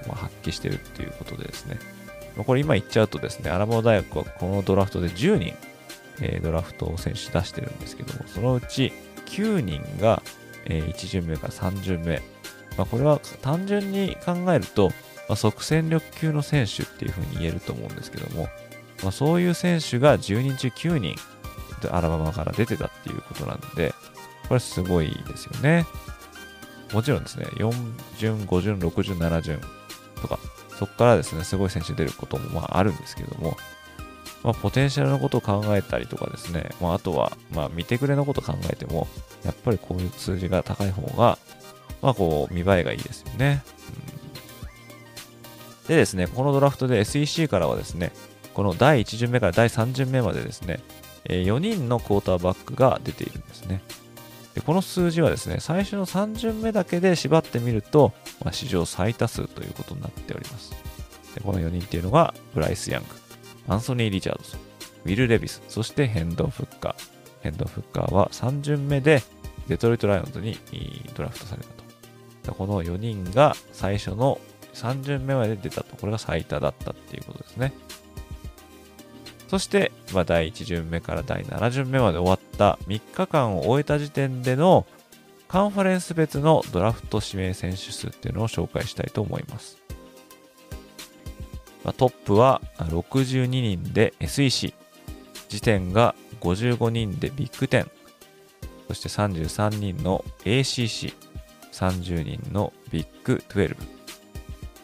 [0.07, 1.79] まあ、発揮してるっていうことでですね。
[2.45, 5.55] これ今言っちゃうとですね、アラバマ大学はこのドラフトで10人、
[6.21, 8.93] えー、ドラフト選手出してるんですけども、そのうち
[9.27, 10.23] 9人が、
[10.65, 12.23] えー、1巡目から3巡目。
[12.77, 14.91] まあ、これは単純に考えると、
[15.29, 18.49] まあ、即戦力級の選手っていうふうに言えると思うんですけども、
[19.03, 21.15] まあ、そういう選手が10人中9人、
[21.91, 23.95] アラバマから出てたっていうことなんで、
[24.49, 25.87] これすごいですよね。
[26.93, 27.73] もちろんですね、4
[28.19, 29.61] 巡、5巡、6巡、7巡
[30.23, 30.39] とか、
[30.79, 33.57] そこからですね、すごい選手出ることもまああるんですけども、
[34.43, 39.09] まあ、ポテンシャルのことを考えたりとかですね、まあ、あとは、まあ、見てくれのことを考えても、
[39.45, 41.39] やっぱりこういう数字が高い方が、
[42.03, 43.63] まあ、こう、見栄えがいいですよね。
[45.83, 48.13] うん、でですね、このドラフトで SEC からはですね、
[48.55, 50.81] この第1巡目から第3巡目までですね、
[51.25, 53.83] 4人のクォーターバックが出ているんですね。
[54.55, 58.13] でこの数字はですね、最初の3巡目だけで縛ってみると、
[58.45, 60.73] まあ、史上最多数ということになっております。
[61.35, 63.09] でこの4人っていうのが、ブライス・ヤング、
[63.69, 64.61] アンソニー・リチャードソン、
[65.05, 67.19] ウィル・レビス、そしてヘンド・フッカー。
[67.43, 69.23] ヘンド・フッカーは3巡目で
[69.69, 70.59] デトロイト・ライオンズに
[71.15, 71.69] ドラフトされた
[72.51, 72.55] と。
[72.55, 74.41] この4人が最初の
[74.75, 75.97] 3巡目まで出たと。
[75.97, 77.73] これが最多だったっていうことですね。
[79.49, 84.87] そして、まあ、第1巡目から第7巡目まで終わった3日間を終えた時点での
[85.49, 89.79] カンファレンス別のドラフト指名選手数っていうのを紹介したいと思います。
[91.89, 94.75] まあ、トップは62人で SEC、
[95.49, 97.89] 時点が55人でビッグ10、
[98.89, 101.15] そして33人の ACC、
[101.73, 103.75] 30人のビッグ12、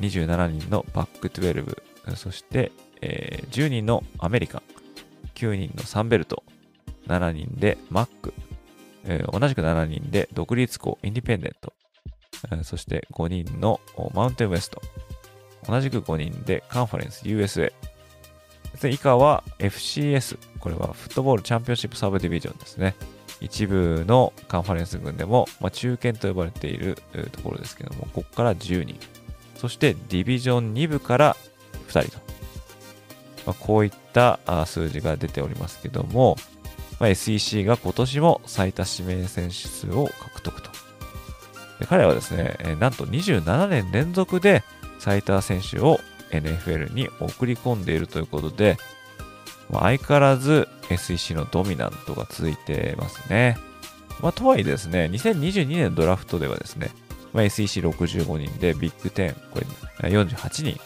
[0.01, 4.59] 27人のバック12、そしてえー、10人のアメリカ。
[4.59, 4.63] ン、
[5.35, 6.43] 9人のサンベルト、
[7.07, 8.33] 7人でマック、
[9.05, 11.75] えー、同じく7人で独立校インディペンデント、
[12.63, 13.79] そして5人の
[14.15, 14.81] マウンテンウエスト、
[15.67, 17.73] 同じく5人でカンファレンス USA、
[18.81, 22.95] で以下は FCS、これはフットボールチャンピオンシップサブディビジョンですね。
[23.41, 26.97] 一部のカンファレンス群でも、まあ、中堅と呼ばれている
[27.33, 28.99] ところですけども、ここから10人。
[29.57, 31.37] そしてディビジョン2部から
[31.89, 32.19] 2人と。
[33.47, 36.37] まあ、こういった数字が出ておりますけども、
[36.99, 40.71] まあ、SEC が今年も最多指名選手数を獲得と。
[41.81, 44.63] で彼はですね、なんと27年連続で
[45.05, 48.79] 最多選手を NFL に送り込んでいるということで、
[49.71, 53.59] まあ、相変わらず SEC のドミナントが続いてますね。
[54.23, 56.91] まあ、とはいえですね、2022年ドラフトではですね、
[57.35, 59.61] まあ、SEC65 人でビッグ10、こ
[60.01, 60.81] れ48人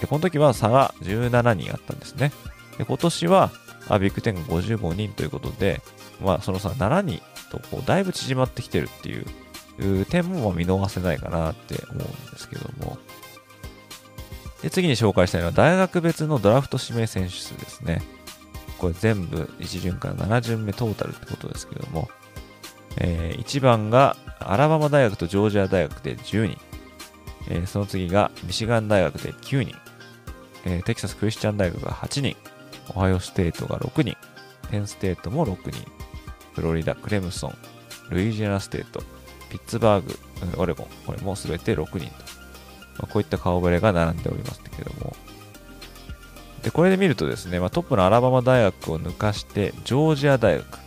[0.00, 2.32] で、この時は差が17人あったんですね。
[2.78, 3.52] で、今年は
[3.88, 5.82] あビッグ10が55人ということで、
[6.20, 12.98] まあ、その差7人とこうだいぶ縮まってきてるっていう点も見逃せないかなって思うんですけども。
[14.62, 18.02] で、次に紹介したいのは大学別のドラフト指名選手数ですね。
[18.78, 22.08] これ全部1巡から7巡目トータルってことですけども、
[22.96, 26.58] えー、1番がアラバマ大学とジョージア大学で10人、
[27.48, 29.76] えー、その次がミシガン大学で9人、
[30.64, 32.36] えー、テキサスクリスチャン大学が8人、
[32.94, 34.16] オハイオステートが6人、
[34.70, 35.86] ペンステートも6人、
[36.54, 37.54] フロリダ、クレムソン、
[38.10, 39.02] ルイジアナステート、
[39.50, 40.18] ピッツバーグ、
[40.56, 42.39] オレゴン、これもすべて6人と、
[43.00, 45.16] まあ、こういった顔ぶれが並んでおりますけども、
[46.62, 50.78] でこれで見るとですね、まあ、トップのアラバマ大学を抜かして、ジョージア大学、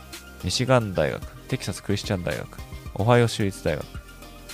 [0.44, 2.60] ミシガン大学、テキサスクリスチャン大学、
[2.96, 3.86] オハイオ州立大学、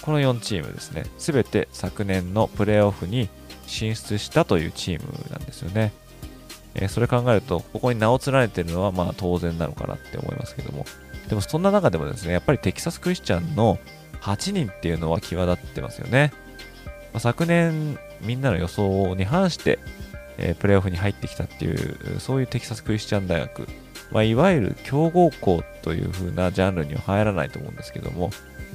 [0.02, 3.30] この4チームですね、すべて昨年のプレーオフに
[3.68, 5.92] 進出したというチームなんですよね。
[6.76, 10.86] えー、それ考えると、ここに名を連ねてるのはまあ当然なのかなって思いますけども、
[11.28, 13.78] でもそんな中でもですね、やっぱりテキサスクリスチャンの
[14.22, 16.32] 8人っていうのは際立ってますよね。
[17.14, 19.80] まあ、昨年みんなの予想に反して、
[20.38, 23.68] えー、プレーオフに入ってきたっていう、そういうテキサスクリスチャン大学、
[24.12, 28.32] まあ、いわゆる強豪校という風なジャンルには入らないと思うんですけども、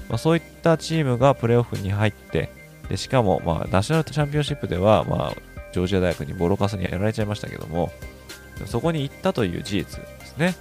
[0.09, 2.51] まあ、そういったチームがプレーオフに入って、
[2.88, 5.35] でしかも、まあ、ナショナルチャンピオンシップでは、まあ、
[5.73, 7.90] ジョージア大学にボロカスにやられちゃいましたけども、
[8.66, 10.55] そこに行ったという事実ですね。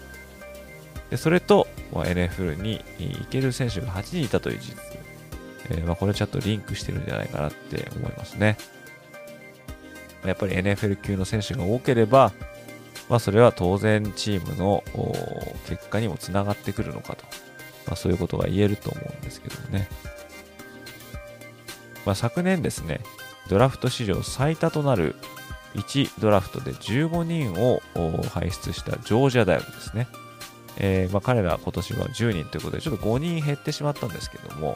[1.10, 4.93] でそれと、まあ、NFL に行ける選手が8人いたという事実。
[5.74, 8.58] えー、まあ、これちょっとリンクしてるんじゃないかなって思いますね。
[10.26, 12.32] やっぱり NFL 級の選手が多ければ、
[13.10, 14.84] まあ、それは当然チームの
[15.68, 17.26] 結果にもつながってくるのかと、
[17.88, 19.90] まあ、そういうことが言えると思うんですけどね。
[22.06, 23.02] まあ、昨年ですね、
[23.50, 25.16] ドラフト史上最多となる
[25.76, 27.82] 1ドラフトで15人を
[28.30, 30.08] 輩出したジョージア大学ですね。
[30.78, 34.76] えー、まあ、彼ら今年は10人ということで、ちょっと5人減ってしまったんですけども、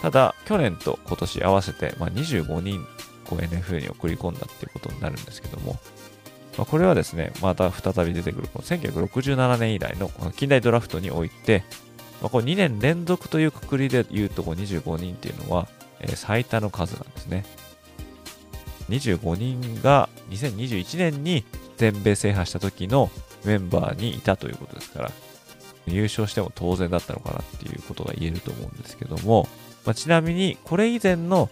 [0.00, 2.86] ただ、去年と今年合わせて、まあ、25人
[3.28, 5.76] こう NFL に送り込んだっていうことになるんですけども、
[6.56, 11.62] まあ、これはですね、また再び出てくる、この1967年以来の近代ドラフトにおいて、
[12.20, 15.68] まあ、こ2年連続というくくりで言うと、こ25人っていうのは、
[16.00, 17.44] えー、最多の数なんですね。
[18.88, 21.44] 25人が2021年に
[21.76, 23.10] 全米制覇した時の
[23.44, 25.12] メンバーにいたということですから、
[25.86, 29.46] 優勝しても当然だったのかなっていうことが言えると思うんですけども、
[29.84, 31.48] まあ、ちなみにこれ以前の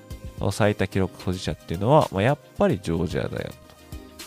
[0.52, 3.44] 最多記録保持者っていうのは、まあ、やっぱりジョージア大学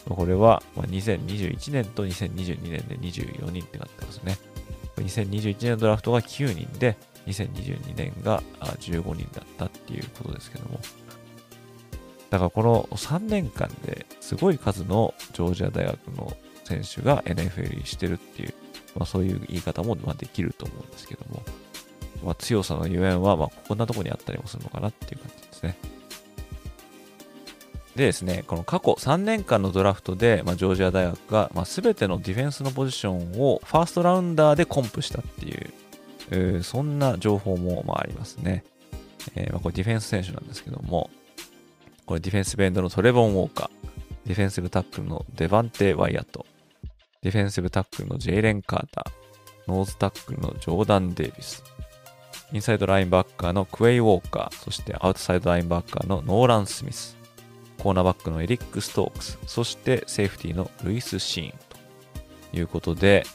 [0.07, 0.15] と。
[0.15, 4.37] これはま2021年と2022年で24人ってなってますね。
[4.97, 8.41] 2021年のドラフトが9人で、2022年が
[8.79, 10.79] 15人だったっていうことですけども。
[12.31, 18.53] だからこの3年間ですごい数のジョージア大学の選手が NFL 入りしてるっていう、
[18.95, 21.43] まあ、そういう言い方もできると思うんですけども、
[22.23, 25.77] まあ、強さのゆえんはまあこんなとこにあったりもするのかなっていう感じですね。
[27.95, 35.73] でですね、この過去3年間のドラフトで、まあ、ジョージア大学が、まあ、全てのディフェンスのポジションをファーストラウンダーでコンプしたっていう、
[36.31, 38.63] えー、そんな情報もまあありますね。
[39.35, 41.09] えーまあ、これディフェンス選手なんですけども、
[42.05, 43.69] これディフェンスベンドのトレボン・ウォーカー、
[44.27, 46.45] ディフェンシブタックルのデバンテ・ワイアット、
[47.21, 51.63] ディフェンシブタックルのジェイレン・カーター、ノーズタックルのジョーダン・デイビス、
[52.51, 57.17] インサイドラインバッカーのクエイ・ウォーカー、そしてアウトサイドラインバッカーのノーラン・スミス、
[57.77, 61.53] コーナーバックのエリック・ストークス、そしてセーフティーのルイス・シーン
[62.51, 63.25] ということで、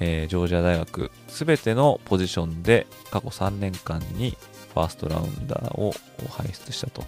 [0.00, 4.36] えー、ジョージア大学すべてのポジションで過去3年間に
[4.74, 5.94] ファーストラウンダーを
[6.30, 7.04] 輩出したと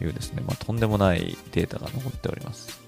[0.00, 2.80] いうですね、まあ、とんでもないデータが残っております。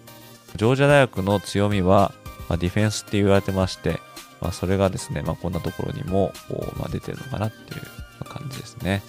[0.56, 2.14] ジョージア大学の強みは、
[2.48, 4.00] まあ、ディフェンスって言われてまして、
[4.40, 6.32] まあ、それがですね、まあ、こんなところにも、
[6.78, 9.02] まあ、出てるのかなっていう感じですね。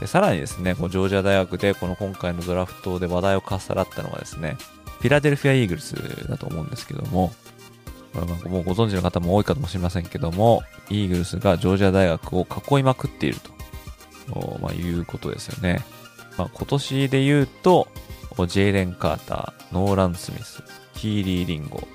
[0.00, 4.58] でさらにですね、こうジョージア大学でこの今回のドラフトで話題をかっさらったのがですね、
[4.98, 5.94] フィラデルフィア・イーグルス
[6.28, 7.32] だと思うんですけども、
[8.12, 15.84] これもうご存知の方も多いかもしれませんけども、イーグルスがジョージア大学を囲いまくっていると、まあ、いうことですよね。
[16.36, 17.88] まあ、今年で言うと、
[18.48, 20.62] ジェイレン・カーター、ノーラン・スミス、
[20.94, 21.88] キーリー・リンゴ、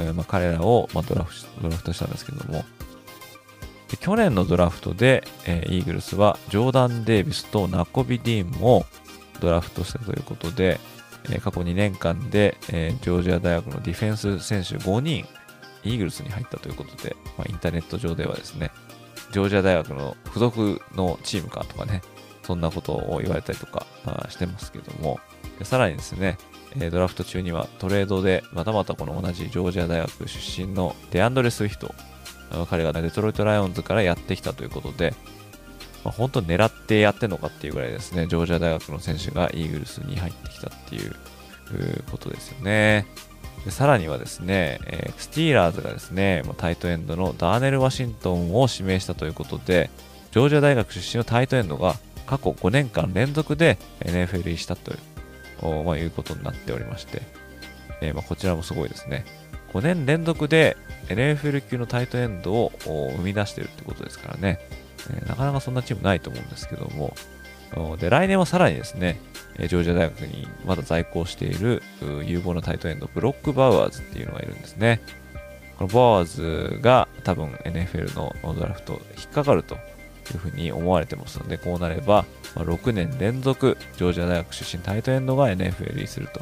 [0.00, 2.64] えー、まあ、彼らを、まあ、ドラフドラフトしたんですけども、
[3.90, 8.86] で去年のドラフトで、えー、イーグルスはジョーダン・デイビスとナコビ・ディーンも
[9.40, 10.80] ドラフトしたということで、
[11.26, 15.26] えー、過去2年間で、えー、ジョージア大学のディフェンス選手5人、
[15.84, 18.70] イーグルスに入ったということで、まあ、インターネット上ではですね、
[19.32, 22.02] ジョージア大学の付属のチームかとかね、
[22.42, 23.86] そんなことを言われたりとか
[24.28, 25.20] してますけども、
[25.62, 26.38] さらにですね、
[26.90, 31.94] ドラフト中にはトレードでまたまたこの同じジョージア大学出身のデアンドレ・スウィフト、
[32.68, 35.14] 彼がデトロイト・ライオンズからやってきたということで、
[36.04, 41.14] まあ、本当狙ってやってんのかっていうぐらいですね、ジョージア大学の選手がイーグルスに入ってきたっていう
[42.10, 43.06] ことですよね。
[43.64, 49.88] でさらにはですね、え、スティーラーズがですね、タイトエンドのダーネル・ワシントンを指名したということで、
[50.32, 51.94] ジョージア大学出身のタイトエンドが
[52.26, 54.98] 過去5年間連続で NFL 入りしたという、
[55.62, 57.22] まあ、いうことになっておりまして、
[58.00, 59.24] えー、まあ、こちらもすごいですね。
[59.72, 60.76] 5年連続で
[61.08, 62.72] NFL 級のタイトエンドを
[63.16, 64.60] 生み出しているってことですからね、
[65.10, 67.14] えー、なかなかそんなチームないと思うんですけども、
[67.98, 69.18] で、来年はさらにですね、
[69.58, 71.82] ジョージア大学にまだ在校している
[72.24, 75.00] 有望なタイトエンド、ブロック・バウアーズっていうのがいるんですね。
[75.76, 79.76] このバウアーズが多分 NFL のドラフト引っかかると
[80.32, 86.40] いうふうに思われてますので、こうなれば、ま6年連続ジョージア大学出身タイトエンドが NFL 入りすると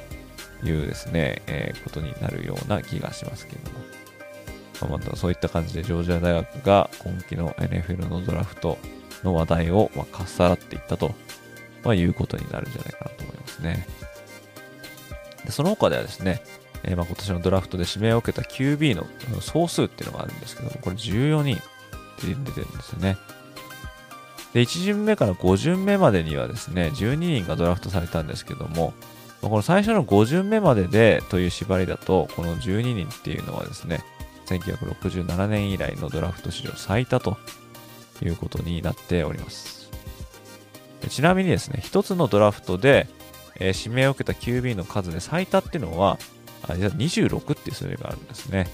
[0.66, 4.02] いうですね、えー、ことになるような気がしますけれども。
[4.82, 8.78] まあ、またそういった感じでジョージア大学が今季の NFL のドラフト
[9.22, 11.14] の話題をまかっさらっていったと、
[11.84, 13.86] まあ、いうことになるんじゃないかなと思いますね。
[15.44, 16.42] でその他ではですね、
[16.82, 19.06] えー、ま今年のドラフトで指名を受けた QB の
[19.40, 21.60] 総数っていうのがあるんですけども、これ14人っ
[22.18, 23.16] て出てるんですよね。
[24.54, 28.92] で、1巡目から5巡目までにはですね、12人がドラフトされたんですけども、
[29.40, 34.04] この最初の5巡目まででという縛りだと、この12人っていうのはですね、
[34.46, 37.36] 1967年以来のドラフト史上最多と
[38.22, 39.90] いうことになっております。
[41.08, 43.08] ちなみにですね、一つのドラフトで、
[43.56, 46.18] えー、指名を受けた QB の数で最多っていうのは、
[46.76, 48.68] 実は26っていう数字があるんですね。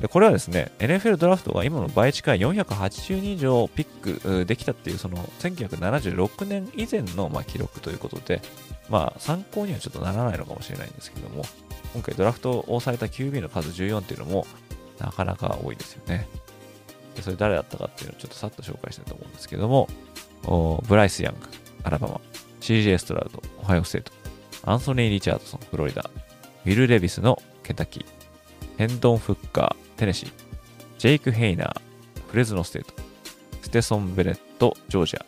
[0.00, 8.40] でこれはですね、NFL ドラフトが今の倍近い480人以上ピックできたっていう、その1976年以前のま記録ということで、
[8.88, 11.44] まあ参考にはちょっとならないのかもしれないんですけども、
[11.94, 14.46] 今回ドラフトをされた QB の数14っていうのも
[15.00, 16.28] なかなか多いですよね。
[17.16, 19.88] でそれ誰だったかっていうのをちょっとさっと紹介したいと思うんですけども、
[20.86, 21.40] ブライス・ヤング、
[21.82, 22.20] アラバマ、
[22.60, 24.12] CJ・ストラウド、オハイオステート、
[24.62, 26.08] アンソニー・リチャードソン、フロリダ、
[26.64, 28.06] ウィル・レビスのケンタッキー、
[28.76, 30.32] ヘンドン・フッカー、テネシー、
[30.98, 31.80] ジェイク・ヘイナー、
[32.28, 32.94] フレズノ・ステート、
[33.62, 35.26] ステソン・ベネット、ジョージア、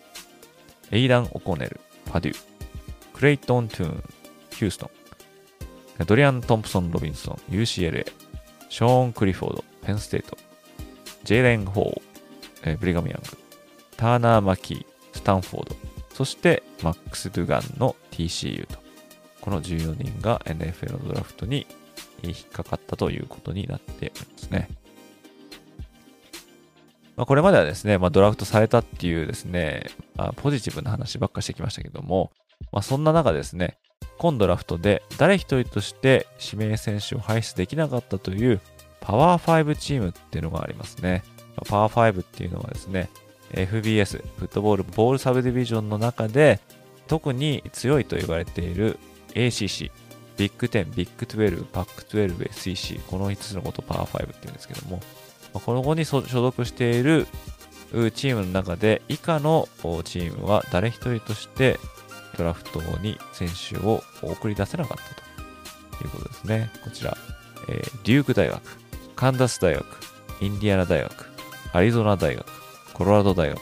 [0.92, 2.36] エイダン・オコネル、パデュー、
[3.12, 4.04] クレイトン・トゥーン、
[4.52, 4.90] ヒュースト
[6.00, 8.06] ン、ドリアン・トンプソン・ロビンソン、UCLA、
[8.68, 10.38] ショーン・クリフォード、ペンステート、
[11.24, 13.36] ジェイレン・ホー、ブリガム・ヤング、
[13.96, 15.76] ターナー・マキー、スタンフォード、
[16.14, 18.78] そしてマックス・ドゥガンの TCU と、
[19.40, 21.66] この14人が NFL のドラフトに
[22.28, 24.68] 引っかかったということになっておりますね。
[27.16, 32.32] まあ、これまではですね、まあ、ドラフトされたっていうですね、まあ、ポジティブな話ばっかしてきましたけども、
[32.72, 33.76] まあ、そんな中ですね、
[34.18, 38.60] 今ドラフトで誰一人として指名選手を輩出できなかったという
[39.00, 41.22] パワー5チームっていうのがありますね。
[41.56, 43.08] まパワー5っていうのはですね、
[43.52, 46.60] FBS、フットボールボールサブディビジョンの中で
[47.06, 48.98] 特に強いと言われている
[49.34, 49.90] ACC、
[50.40, 55.02] ビッグ10、ビッグ12、パック12、SEC、この5つのことパワー5って言うんですけども、
[55.52, 57.26] この後に所属している
[58.14, 59.68] チームの中で以下の
[60.04, 61.78] チームは誰一人として
[62.38, 66.70] ドラフトに選手を送り出せなかったということですね。
[66.84, 67.18] こちら、
[67.68, 68.62] えー、デューク大学、
[69.16, 69.84] カンザス大学、
[70.40, 71.26] インディアナ大学、
[71.74, 72.46] アリゾナ大学、
[72.94, 73.60] コロラド大学、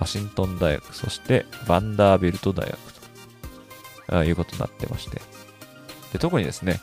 [0.00, 2.78] ワシントン大学、そしてバンダービルト大学
[4.08, 5.22] ということになってまして、
[6.12, 6.80] で特にですね、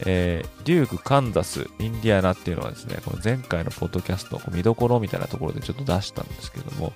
[0.00, 6.92] えー、デューク、カンザス、インディアナっていうのはですね、この前回のポッドキャスト、見どころみたいなところでちょっと出したんですけども、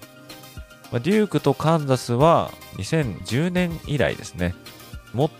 [0.92, 4.54] まあ、デュークとカンザスは2010年以来ですね、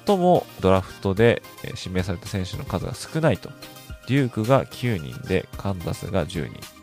[0.06, 3.50] 最もドラフトで指名された選手の数が少ないと。
[4.08, 6.76] デュークが9人で、カンザスが10人。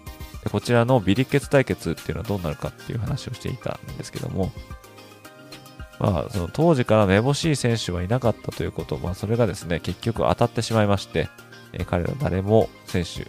[0.44, 4.52] でこちらのビリケツ対決っていうのはどうなるかっていう話をしていたんですけども、
[6.00, 11.30] まあ、その当時からめぼしい選手はいなかったということ、まあ、それがですね、結局当たってしまいまして、
[11.74, 13.24] え彼ら誰も選手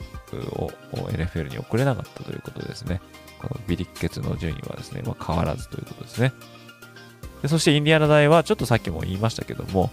[0.61, 3.01] を NFL に送れなかったということですね。
[3.39, 6.33] このビリッケツの順位はですね、まあ、変わらずということですね。
[7.43, 9.91] でそしてインディアナ大は、ちょっとさっきも言いましたけども、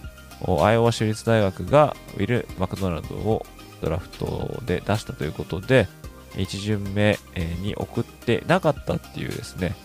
[0.62, 3.46] アイオワ州立大学がウィル・マクドナルドを
[3.80, 5.88] ドラフトで出したということで、
[6.34, 7.18] 1巡目
[7.60, 9.76] に送ってなかったっていうですね、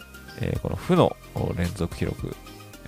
[0.62, 1.16] この負の
[1.58, 2.36] 連続記録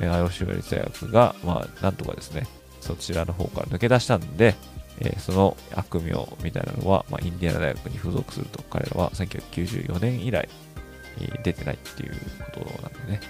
[0.07, 2.47] IOC の立大学が、まあ、なんとかですね、
[2.81, 4.55] そちらの方から抜け出したんで、
[4.99, 6.11] えー、その悪名
[6.43, 10.47] みたいなのは、まあ、インディアナ大学に付属すると、彼らは1994年以来、
[11.19, 12.13] えー、出てないっていう
[12.45, 13.21] ことなんでね、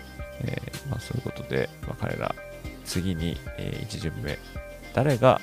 [0.42, 2.34] えー、まあ、そういうことで、まあ、彼ら、
[2.86, 4.40] 次に、え1巡目、
[4.94, 5.40] 誰が、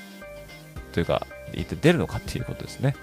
[0.93, 2.97] というか、出るのかっていうことですね。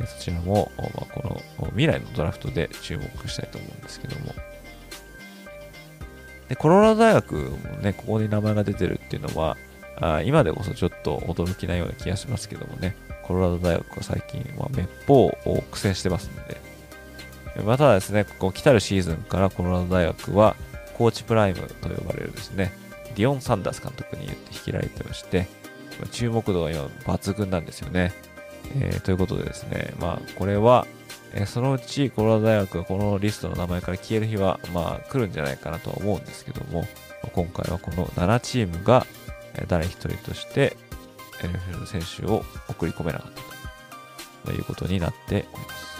[0.00, 4.34] えそちらも、まあ、この未来のドラフトで注目したいと思うんですけども、
[6.48, 7.50] で、コロラド大学も
[7.82, 9.56] ね、ここに名前が出てるっていうのは、
[10.00, 16.60] あ今でこそちょっと驚きなような気がしますけどもね、コロラド大学は最近は滅法を苦戦してますんで、
[17.64, 20.56] またですね、ここ来たるシーズンからコロラド大学は、
[20.96, 22.72] コーチプライムと呼ばれるですね、
[23.14, 25.46] ディオン・サンダース監督に言って引きられてまして、
[26.12, 28.12] 注目度が今抜群なんですよね。
[28.80, 30.86] えー、ということでですね、まあ、これは、
[31.34, 36.86] え、そのうちコロナ大学がこのリストの名前から消える日は、まあ来るんじゃないかなとは思うんですけども、
[37.32, 39.06] 今回はこの7チームが
[39.54, 40.76] え誰一人として
[41.40, 43.32] NFL 選手を送り込めなかっ
[44.44, 45.97] たということになっております。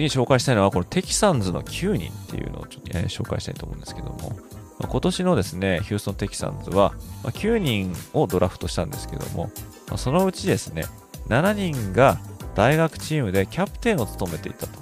[0.00, 4.32] 次に紹介したいのは、このテキサンズの9人っていうのをちょっと、ね、紹介したいと思うんですけども、
[4.78, 9.50] ま、今年のですね、ヒューストン・テキサンズは、ま、9人をドラフトしたんですけども、
[9.90, 10.84] ま、そのうちですね、
[11.28, 12.18] 7人が
[12.54, 14.78] 大学チームでキャプテンを務めていたと、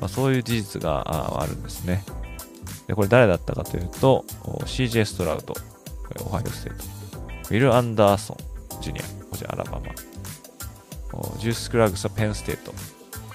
[0.00, 2.04] まあ、そういう事実があるんですね。
[2.86, 4.24] で、これ誰だったかというと、
[4.64, 5.54] CJ・ストラウド、
[6.24, 6.84] オハイオステート、
[7.50, 9.86] ウィル・アンダーソン・ジュニア、こちらアラバマ、
[11.38, 12.72] ジュース・クラグスはペンステート、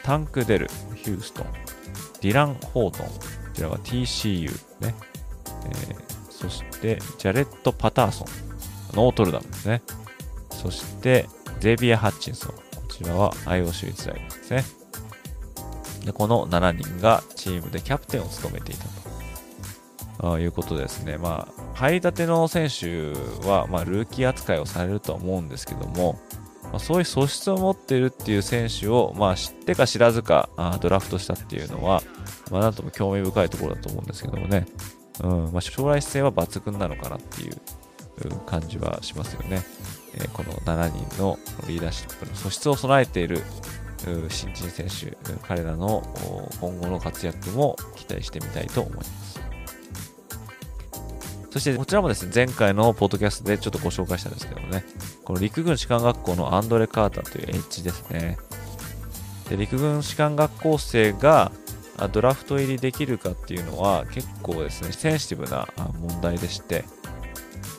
[0.04, 0.70] タンク・デル、
[1.08, 1.48] ヒューストン、
[2.20, 3.14] ディラン・ホートン、こ
[3.54, 4.52] ちらは TCU
[4.82, 4.94] ね、
[5.66, 5.96] えー、
[6.30, 8.28] そしてジャレット・パターソン、
[8.94, 9.82] ノートルダムですね。
[10.52, 11.30] そして
[11.62, 14.66] ゼビア・ハッチンソン、こちらはアイオ州立大学ですね。
[16.04, 18.86] で、この7人がチームでキャプテンを務めていた
[20.22, 21.18] ということですね。
[21.18, 23.14] まあ、入りたての選手
[23.48, 26.20] は、まあ、ルーキー扱いをされるとは思うんですけども、
[26.74, 32.02] ま、そういう素質を持っているっていう選手を、まあ、知ってか知らずかあドラフトしたっていうのは、
[32.52, 34.66] まあ、なんとも興味深いところだと思うんですけどもね、
[35.24, 37.56] うんまあ、将来性は抜群なのかなっていう
[38.46, 39.62] 感じはしますよね。
[40.16, 41.38] えー、この7人の
[41.68, 43.44] リーダーシップの素質を備えている
[44.30, 46.04] 新人選手、彼らの
[46.62, 49.40] 今後の活躍も期待してみたいと思います。
[51.52, 54.84] そしてこちらもですね、前回のポッドキャストでちょっとご紹介したんですけどもね、
[55.28, 58.38] この陸軍士官学校のアンドレ・カーターというエッジですね。
[59.50, 61.52] で陸軍士官学校生が
[62.14, 65.68] ドラフト入りできるかっていうのは結構ですね、センシティブな
[66.00, 66.86] 問題でして、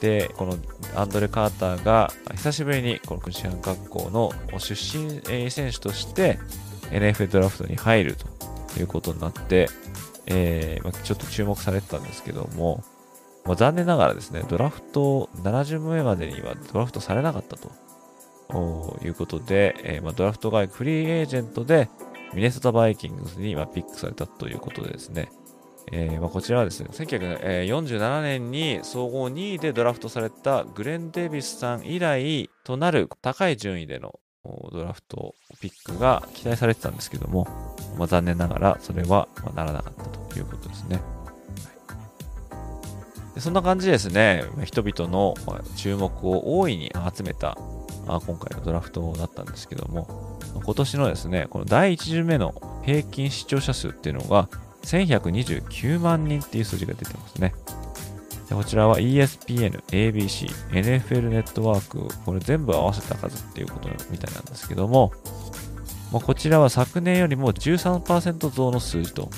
[0.02, 0.58] で、この
[0.94, 6.38] アンドレ・カーターが久しぶりにこの士官学校の出身選手として
[6.90, 8.16] NFL ドラフトに入る
[8.74, 9.70] ということになって、
[10.26, 12.84] えーま、ちょっと注目されてたんですけども、
[13.48, 21.88] まあ、残念ながらですね、ドラフト7巡目までにはドラフトされなかったということで、えー、まあ、ドラフト外フリーエージェントで
[22.34, 25.30] ミネソタバイキングスにピックされたということでですね、
[25.92, 34.20] えー、まあ、こちらはですね、1947年に総合2位でドラフトされたグレン・デイビスさん以来となる高い順位での
[34.72, 37.46] ドラフトピックが期待されてたんですけども、
[37.96, 41.00] まあ、残念ながらそれはならなかったということですね。
[43.40, 45.34] そんな感じですね、人々の
[45.76, 47.56] 注目を大いに集めた
[48.06, 54.48] 今回のドラフトだったんですけども、今年のですね、この第1巡目の平均視聴者数っていうのが
[54.82, 57.54] 1129万人っていう数字が出てますね。
[58.50, 65.12] こちらは ESPN、ABC、NFL ネットワーク、これ全部合わせた数っていうことみたいなんですけども、
[66.12, 69.28] まあ、こちらは昨年よりも13%増の数字と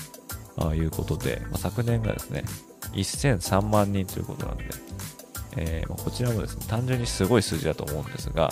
[0.75, 2.45] いうことで、まあ、昨年がですね、
[2.93, 4.65] 1003万人ということなんで、
[5.57, 8.51] えー、こちらもですね、単純にすごい数字だと思うんですが、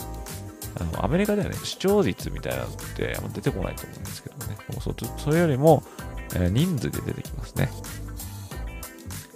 [0.80, 5.82] あのアメリカではね、視聴率みたいなのってあんま出てこないと思うんですけどね、もうそそれよりも、
[6.34, 7.70] えー、人数で出てきますね。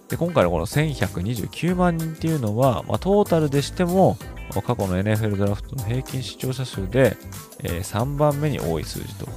[0.09, 4.19] で、今回のこの1129万人っていうのは、まあ、トータルでしても、
[4.53, 7.17] 過去の NFL ドラフトの平均視聴者数で、
[7.63, 9.31] えー、3番目に多い数字とと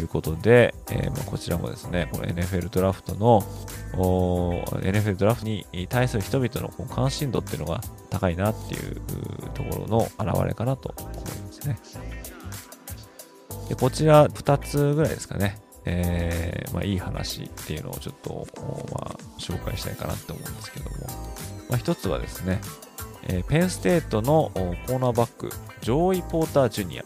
[0.00, 3.42] いうことで、えー、まあこちらもですね、この NFL ドラフトの、
[3.92, 7.80] NFL ドラフトに対する人々の関心度っていうのが
[8.10, 9.00] 高いなっていう
[9.54, 11.78] ところの表れかなと思いますね。
[13.68, 15.58] でこちら2つぐらいですかね。
[15.88, 18.44] えー、まあ、いい話っていうのをちょっと、
[18.92, 20.96] まあ、紹介したいかなって思うんですけども、
[21.68, 22.60] まあ、一つはですね、
[23.22, 24.50] えー、ペンステートの
[24.88, 25.48] コーナーバック、
[25.82, 27.04] ジョーイ・ポーター・ジュニア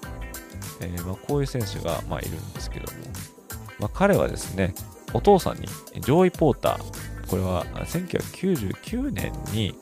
[0.80, 2.98] えー、まあ、こういう選手が、まあ、いるんですけども、
[3.78, 4.74] まあ、彼はですね、
[5.12, 5.66] お父さんに
[6.00, 9.74] ジョイ・ポーター、これは1999年に、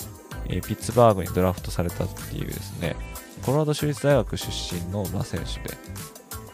[0.48, 2.96] ピッツバーグにドラフトされたっていうですね、
[3.42, 5.76] コロラド州立大学出身の、選手で、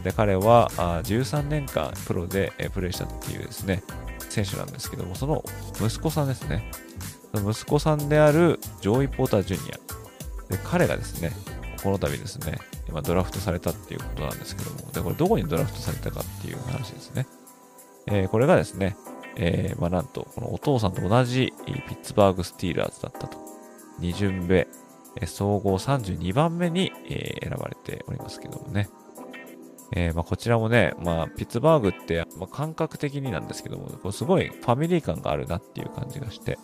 [0.03, 0.69] で彼は
[1.03, 3.83] 13年間プロで、プレーしたっていうですね、
[4.29, 5.43] 選手なんですけども、その
[5.81, 6.69] 息子さんですね、
[7.33, 9.75] 息子さんであるジョイ・ポーター・ジュニア、
[10.51, 11.31] で彼がですね、
[11.85, 12.57] この度ですね、
[12.89, 17.27] 今ドラフトされたっていうことなんですけども、で、これどこにドラフトされたかっていう話ですね。
[18.07, 18.97] えー、これがですね、
[19.35, 23.37] えー、まあ、なんと、このお父さんと同じピッツバーグスティーラーズだったと。
[23.99, 24.67] 2巡目、
[25.27, 28.89] 総合32番目に、え、選ばれておりますけどもね。
[29.95, 36.57] えー、まあ、こちらもね、まあ、ピッツバーグって、まあ、感覚的になんですけども、こすごいファミリー感があるなっていう感じがして、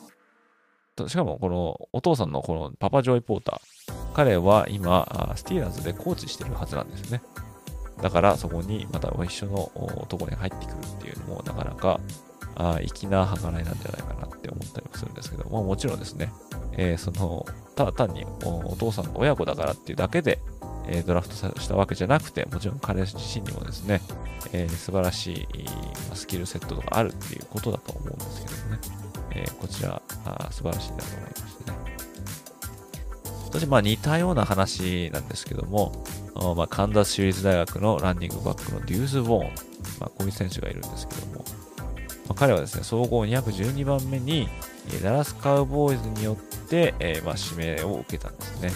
[1.07, 7.21] しかもこのお父さんのこのパパ・ジョイ・ポーター、彼は今、スティーラーズでコーチしてるはずなんですね。
[8.01, 11.99] だからそこにまた一緒のとこに入ってくるっていうのもなかなか
[12.55, 16.31] あ粋な計らいなんじゃないかなって思ったりもするんですけども、もちろんですね、
[16.73, 20.39] えー、その、ただ単にお父さんの親子だからっていうだけで、
[20.87, 24.01] えー、ドラフトしたわけじゃなくて、もちろん彼自身にもですね、
[24.51, 25.47] えー、素晴らしい
[26.13, 29.00] スキルセットとかあるっていうことだと思うんですけどもね、
[29.33, 31.77] えー、こちらあ素晴らしいなと思いましてね。
[33.51, 35.91] そしてまあ似たような話なんですけども、
[36.55, 39.49] まあ、カンザス州立大学のランニングバックのデュース・ボーン、
[39.99, 41.43] まあ、こういう選手がいるんですけども、ま
[42.29, 44.47] あ、彼はですね、総合212番目に、
[45.03, 48.71] ダラスカウボーイズによって、えー、まあ、指名を受けたんですね。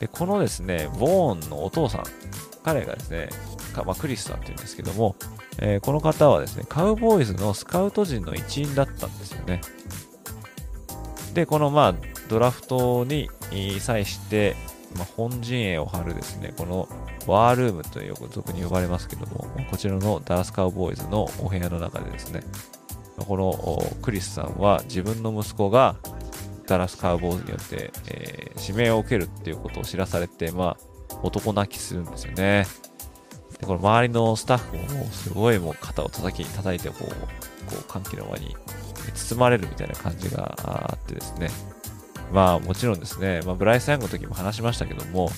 [0.00, 2.04] で、このですね、ボーンのお父さん、
[2.64, 3.28] 彼がですね、
[3.84, 5.14] まあ、クリスさんっていうんですけども、
[5.58, 9.60] えー、この方はですね、カウボーイズのスカウト陣の一員だったんですよね。
[11.34, 11.94] で、このまあ、
[12.28, 13.28] ドラフトに
[13.80, 14.56] 際して、
[14.96, 16.88] まあ、本陣営を張るですね、この
[17.26, 22.40] ワールームとよく俗に呼ばれますけども、こちらのダラスカウボーイズのお部屋の中でですね、
[23.16, 25.96] このクリスさんは自分の息子が
[26.66, 32.66] ダラスカウボーイズによって、えー、指名を受けるっていうことを知らされて、まあ、男泣きするんですよね。
[33.66, 38.56] で、この周りのスタッフもすごいもう肩を叩き、叩いてこう、こう歓喜の輪に
[39.14, 41.50] 包まれるみたいな感じがあってですね。
[42.32, 45.30] まあもちろんですね、まあ、ブライス・ヤングの時も話しましたけども、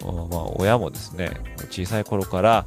[0.00, 1.30] まあ、親もですね、
[1.70, 2.66] 小さい頃から、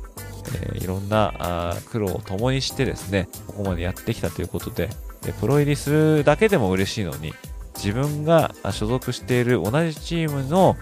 [0.62, 4.90] えー、いろんなあ苦労を共にしてですね、ここまでやってきたということで、
[5.22, 7.34] でプロ入りするだけでも嬉しいのに、
[7.76, 10.78] 自分が所属している同じチームの、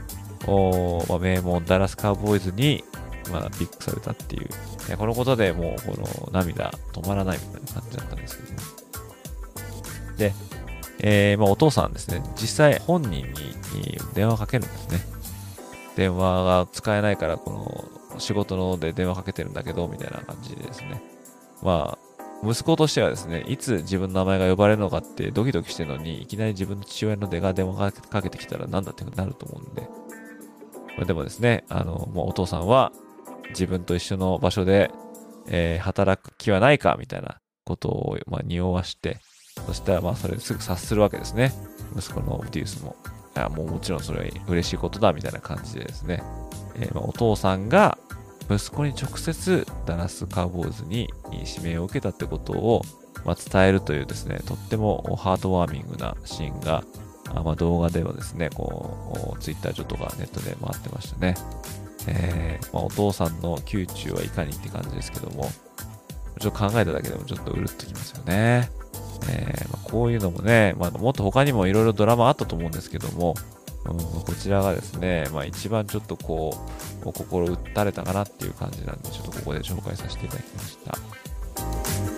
[1.09, 2.83] まあ、名門ダラスカウボーイズに、
[3.31, 8.59] まあ、ピックされたっていう、このことでもうこの涙止まらないみたいな感じだったんですけども。
[10.17, 10.33] で、
[10.99, 13.33] えー、まあ、お父さんですね、実際本人に
[14.13, 14.99] 電話かけるんですね。
[15.95, 17.51] 電話が使えないから、こ
[18.13, 21.03] の仕事ので電話かけてるんだけど、みたいな感じでですね。
[21.61, 22.13] まあ、
[22.45, 29.81] 息子としてはですね、いつ自分の名前が呼ばれるのかってドキドキしてるのに、いきなり自分の父親の出が電話かけてきたらなんだってなると思うんで。
[30.97, 32.91] まあ、でもですね、あの、もうお父さんは
[33.53, 34.91] 自分と一緒の場所で、
[35.47, 39.19] えー、働く気はないかみたいなことを、まあ、匂わして、
[39.65, 41.53] そしたらまあそれすぐ察するわけですね。
[41.95, 42.95] 息子のデュースも。
[43.35, 46.21] いやもうもちろんそれは嬉しいことだみたいな感じでですね、
[46.75, 47.97] えー、まあ、お父さんが
[48.49, 52.81] 息子に直接ダラスカウボーズに指名を受けたってことを、
[53.25, 56.83] まあ、伝えるというですね、とってもハートワーミングなシーンが、
[57.33, 61.35] あまあ、動画ではですね、こう、ツイッター上とかネットで回ってましたね。
[62.07, 65.49] えー、まあ、お父さんの宮中はいかにって感じですけども、
[66.39, 68.69] ちょっと考えただけでもちょっとうるっときますよね。
[69.29, 73.35] えー、まあ、こういうのもね、まあ、もっと他にもいろいろドラマあったと思うんですけども、
[73.85, 76.57] うん、こちらがですね、まあ、一番ちょっとこ
[77.05, 82.12] う、心打たれたかなっていう感じなんで、ちょっとここで紹介させていただきました。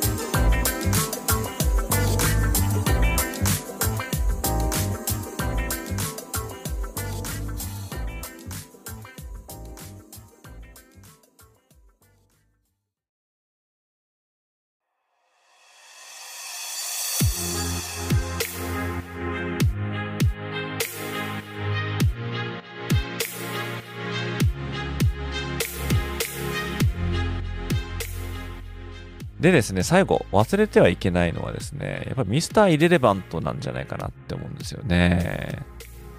[29.45, 35.63] でですね、最後、忘れてはいけないのはですね、やっぱりミスター・イレレバントなんじゃないかなって思うんですよね。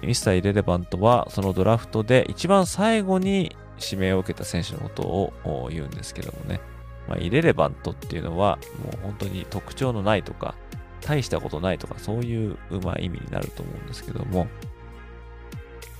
[0.01, 6.61] ミスター・イレレバントは、そのドラフトで一番最後に指名を受けた選手のことを言うんですけどもね。
[7.09, 10.55] まあ、イレレバントっていうのは、もう本当に特徴のないとか、
[11.01, 14.47] 大したことないとか、そういうまい意味になると思うんですけども。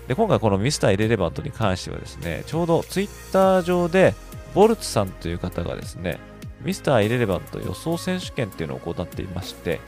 [0.08, 4.16] で、今回このミスター・イレレバントに関してはですね、ちょうどツイッター上で、
[4.56, 6.20] ボルツさんという方がですね、
[6.62, 9.80] ミスターイレレバント予想選手権っていうのを行っていまして、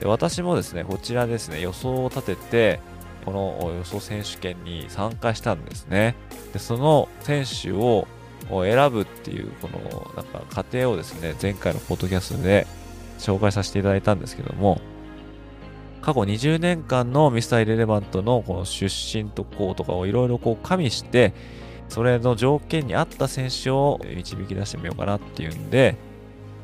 [0.00, 2.80] で私もですね、こちらですね、予想を立てて、
[3.24, 6.14] この予想選手権に参加したんですね。
[6.52, 8.06] で、その選手を
[8.48, 12.66] 選ぶっていう、この、なんか、過程をですね、前回のポッドキャストで
[13.18, 14.80] 紹介させていただいたんですけども、
[16.02, 21.32] 過去20年間のミスターイレレバントのこの出身とこうとかをいろいろこう加味して、
[21.88, 25.96] それの条件に合った選手を導き出してみようかなっていうんで、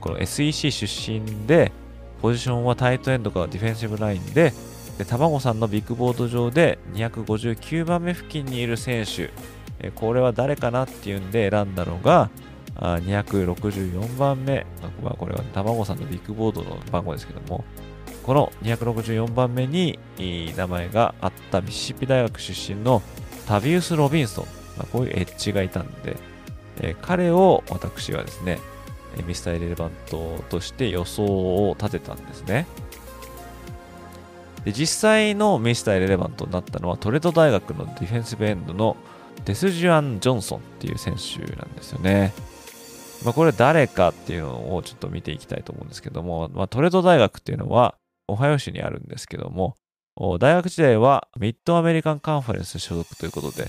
[0.02, 1.72] この SEC 出身で、
[2.20, 4.52] ポジションはタイトエンドかディフェンシブラインで、
[4.98, 9.30] で卵さんのビッグボード上で259番目付近にいる選手、
[9.78, 12.30] えこれは誰かなっていうんで選んだのが、
[12.76, 14.66] あ264番目、
[15.02, 17.64] まあ、これは卵さんのビッグボードの番号ですけども、
[18.24, 19.98] この264番目に
[20.56, 23.02] 名前があったミシシッピ大学出身の
[23.46, 24.46] タビウス・ロビンソン、
[24.76, 26.16] まあ、こういうエッジがいたんで、
[26.80, 28.58] え、彼を私はですね、
[29.26, 32.66] ミスター・エレレバントとして予想を立てたんですね。
[34.64, 38.96] で実際のミスター・エレレバントになったのはトレド大学のディフェンスブエンドの
[39.44, 42.32] デスジュアン・ジョンソンっていう選手なんですよね。
[43.24, 47.96] まあ、これ誰かっていうのをちょっと見ていきたいと思うんですけども、まあ、トレド大学っていうのは
[48.28, 49.76] オハイオ州にあるんですけども、
[50.38, 53.68] 大学時代はミッドアメリカンカンファレンス所属ということで、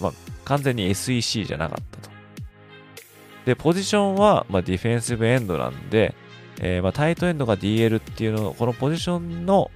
[0.00, 0.12] まあ、
[0.44, 2.19] 完全に SEC じゃなかったと。
[3.44, 6.14] で、ポジションは、まあ、ディフェンシブエンドなんで、
[6.60, 9.70] えー、まあ、タイトエンドが DL っていうのこのポジションの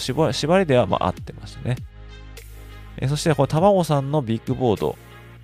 [0.00, 1.76] 縛りではまあ合ってましたね。
[2.96, 4.96] えー、そして、この卵さんのビッグボード、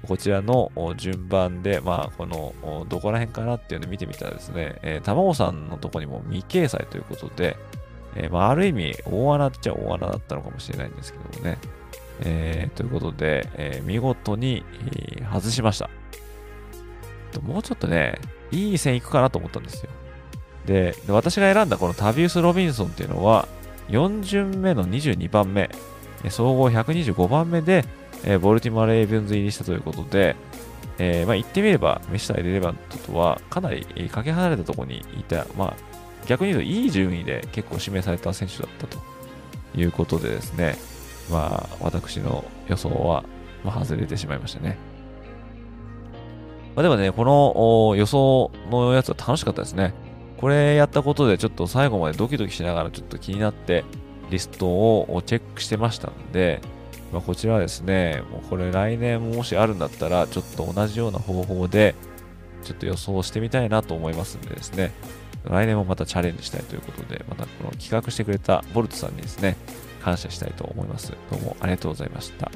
[0.07, 7.57] こちらの順番で、まあ、この、どこら辺かなっていうのを見てみたらですね、えー、卵さんのとこにも未掲載ということで、
[8.15, 11.59] えー、まあ、ある意味、大穴っちゃ大穴だったのかもしれないんですけどもね。
[12.21, 15.91] えー、ということで、えー、見事に、えー、外しました。
[17.41, 18.19] もうちょっとね、
[18.51, 19.91] いい線いくかなと思ったんですよ。
[20.67, 23.49] で、私が選んだこのタビウス・ロビンソンっていうのは、
[23.89, 25.71] 4巡目の22番目、
[26.29, 27.85] 総合125番目で、
[28.25, 30.37] えー、ボルティモア・レイブンズ入りしたということで、
[30.99, 35.77] えー、まあ、言ってみれば、メシタ・エレレバントとはかなりかけ離れたところにいた、まあ、
[36.27, 38.99] 逆に言うといい順位で結構指名された選手だったと
[39.77, 40.77] いうことでですね、
[41.31, 43.25] まあ、私の予想は、
[43.65, 44.77] まあ、外れてしまいましたね。
[46.77, 49.95] まあ、でもね、この予想のやつは楽しかったですね。
[50.37, 53.85] これやったことでちょっと最後までドキドキしながらちょっと気になって
[54.31, 56.61] リストをチェックしてましたんで、
[57.13, 61.95] まあ、こちらはですね、もうこれ来年もしあるんだったらちょっと同じような方法で
[62.63, 64.93] ちょっと予想してみたいなと思いますんでですね、
[65.45, 69.57] 来年もまたチャレンジしたいということで、またこの企画してくれたボルトさんにですね、
[70.03, 71.13] 感謝したいと思います。
[71.31, 72.51] どうもありがとうございました。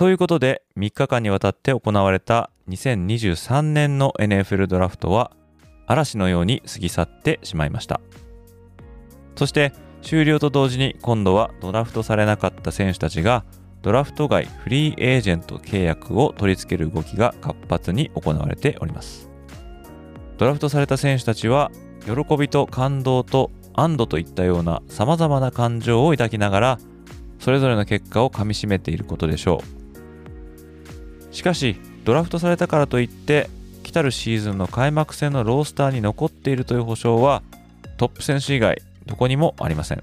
[0.00, 5.30] ということで、3日間にわたって行われた2023年の NFL ドラフトは、
[5.86, 8.00] 嵐のように過ぎ去ってしまいました。
[9.36, 13.44] そして、終了と同時に今度はドラフトされなかった選手たちが、
[13.82, 19.28] ドラフト外フリーエージェント契約を取り付ける動きが活発に行われております。
[20.38, 21.70] ドラフトされた選手たちは、
[22.06, 26.78] 喜びと感動と安堵といったような様々な感情を抱きながら、
[27.38, 29.79] それぞれの結果をかみしめていることでしょう。
[31.30, 33.48] しかしドラフトされたからといって
[33.82, 37.42] 来たるシーズンの開幕戦のロースターに残っているという保証は
[37.96, 40.02] トップ選手以外どこにもありません。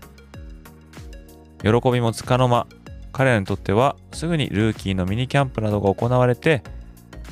[1.63, 2.67] 喜びもつかの間
[3.11, 6.61] 彼らにとってはすぐにルーキーのミニキャンプなどが行われて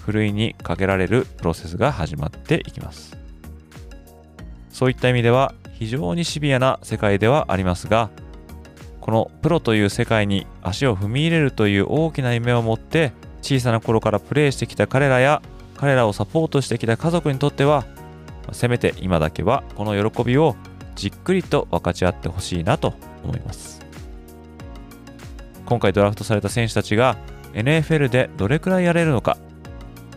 [0.04, 3.18] ふるいにかけられるプロセスが始まっていきます。
[4.70, 8.10] そういった意味では非常にシビアな世界ではありますが
[9.00, 13.14] このプロという世界に足を踏み入れるという大きな夢を持って
[13.46, 15.44] 小さな頃からプレーしてきた彼らや
[15.78, 17.86] 彼らをサポートしてきた家族にとっては
[18.52, 20.56] せめて今だけはこの喜びを
[20.96, 23.86] じっくりと分かち合ってほしいなと思います。
[25.66, 27.18] 今回ドラフトされた選手たちが
[27.54, 29.38] NFL でどれくらいやれるのか。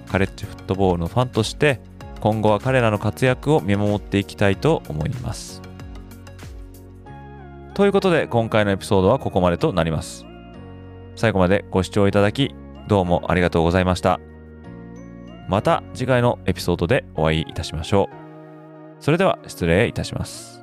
[0.09, 1.83] カレッジフットボールのファンとして
[2.20, 5.61] 今後は彼らの活躍を見守っていきたいと思います。
[7.74, 10.24] ということで今回のエピソードはここまでとなります。
[11.14, 12.55] 最後までご視聴いただき
[12.89, 14.18] どうもありがとうございました。
[15.47, 19.05] また次回のエピソードでお会いいたしましょう。
[19.05, 20.57] それでは失礼いたします。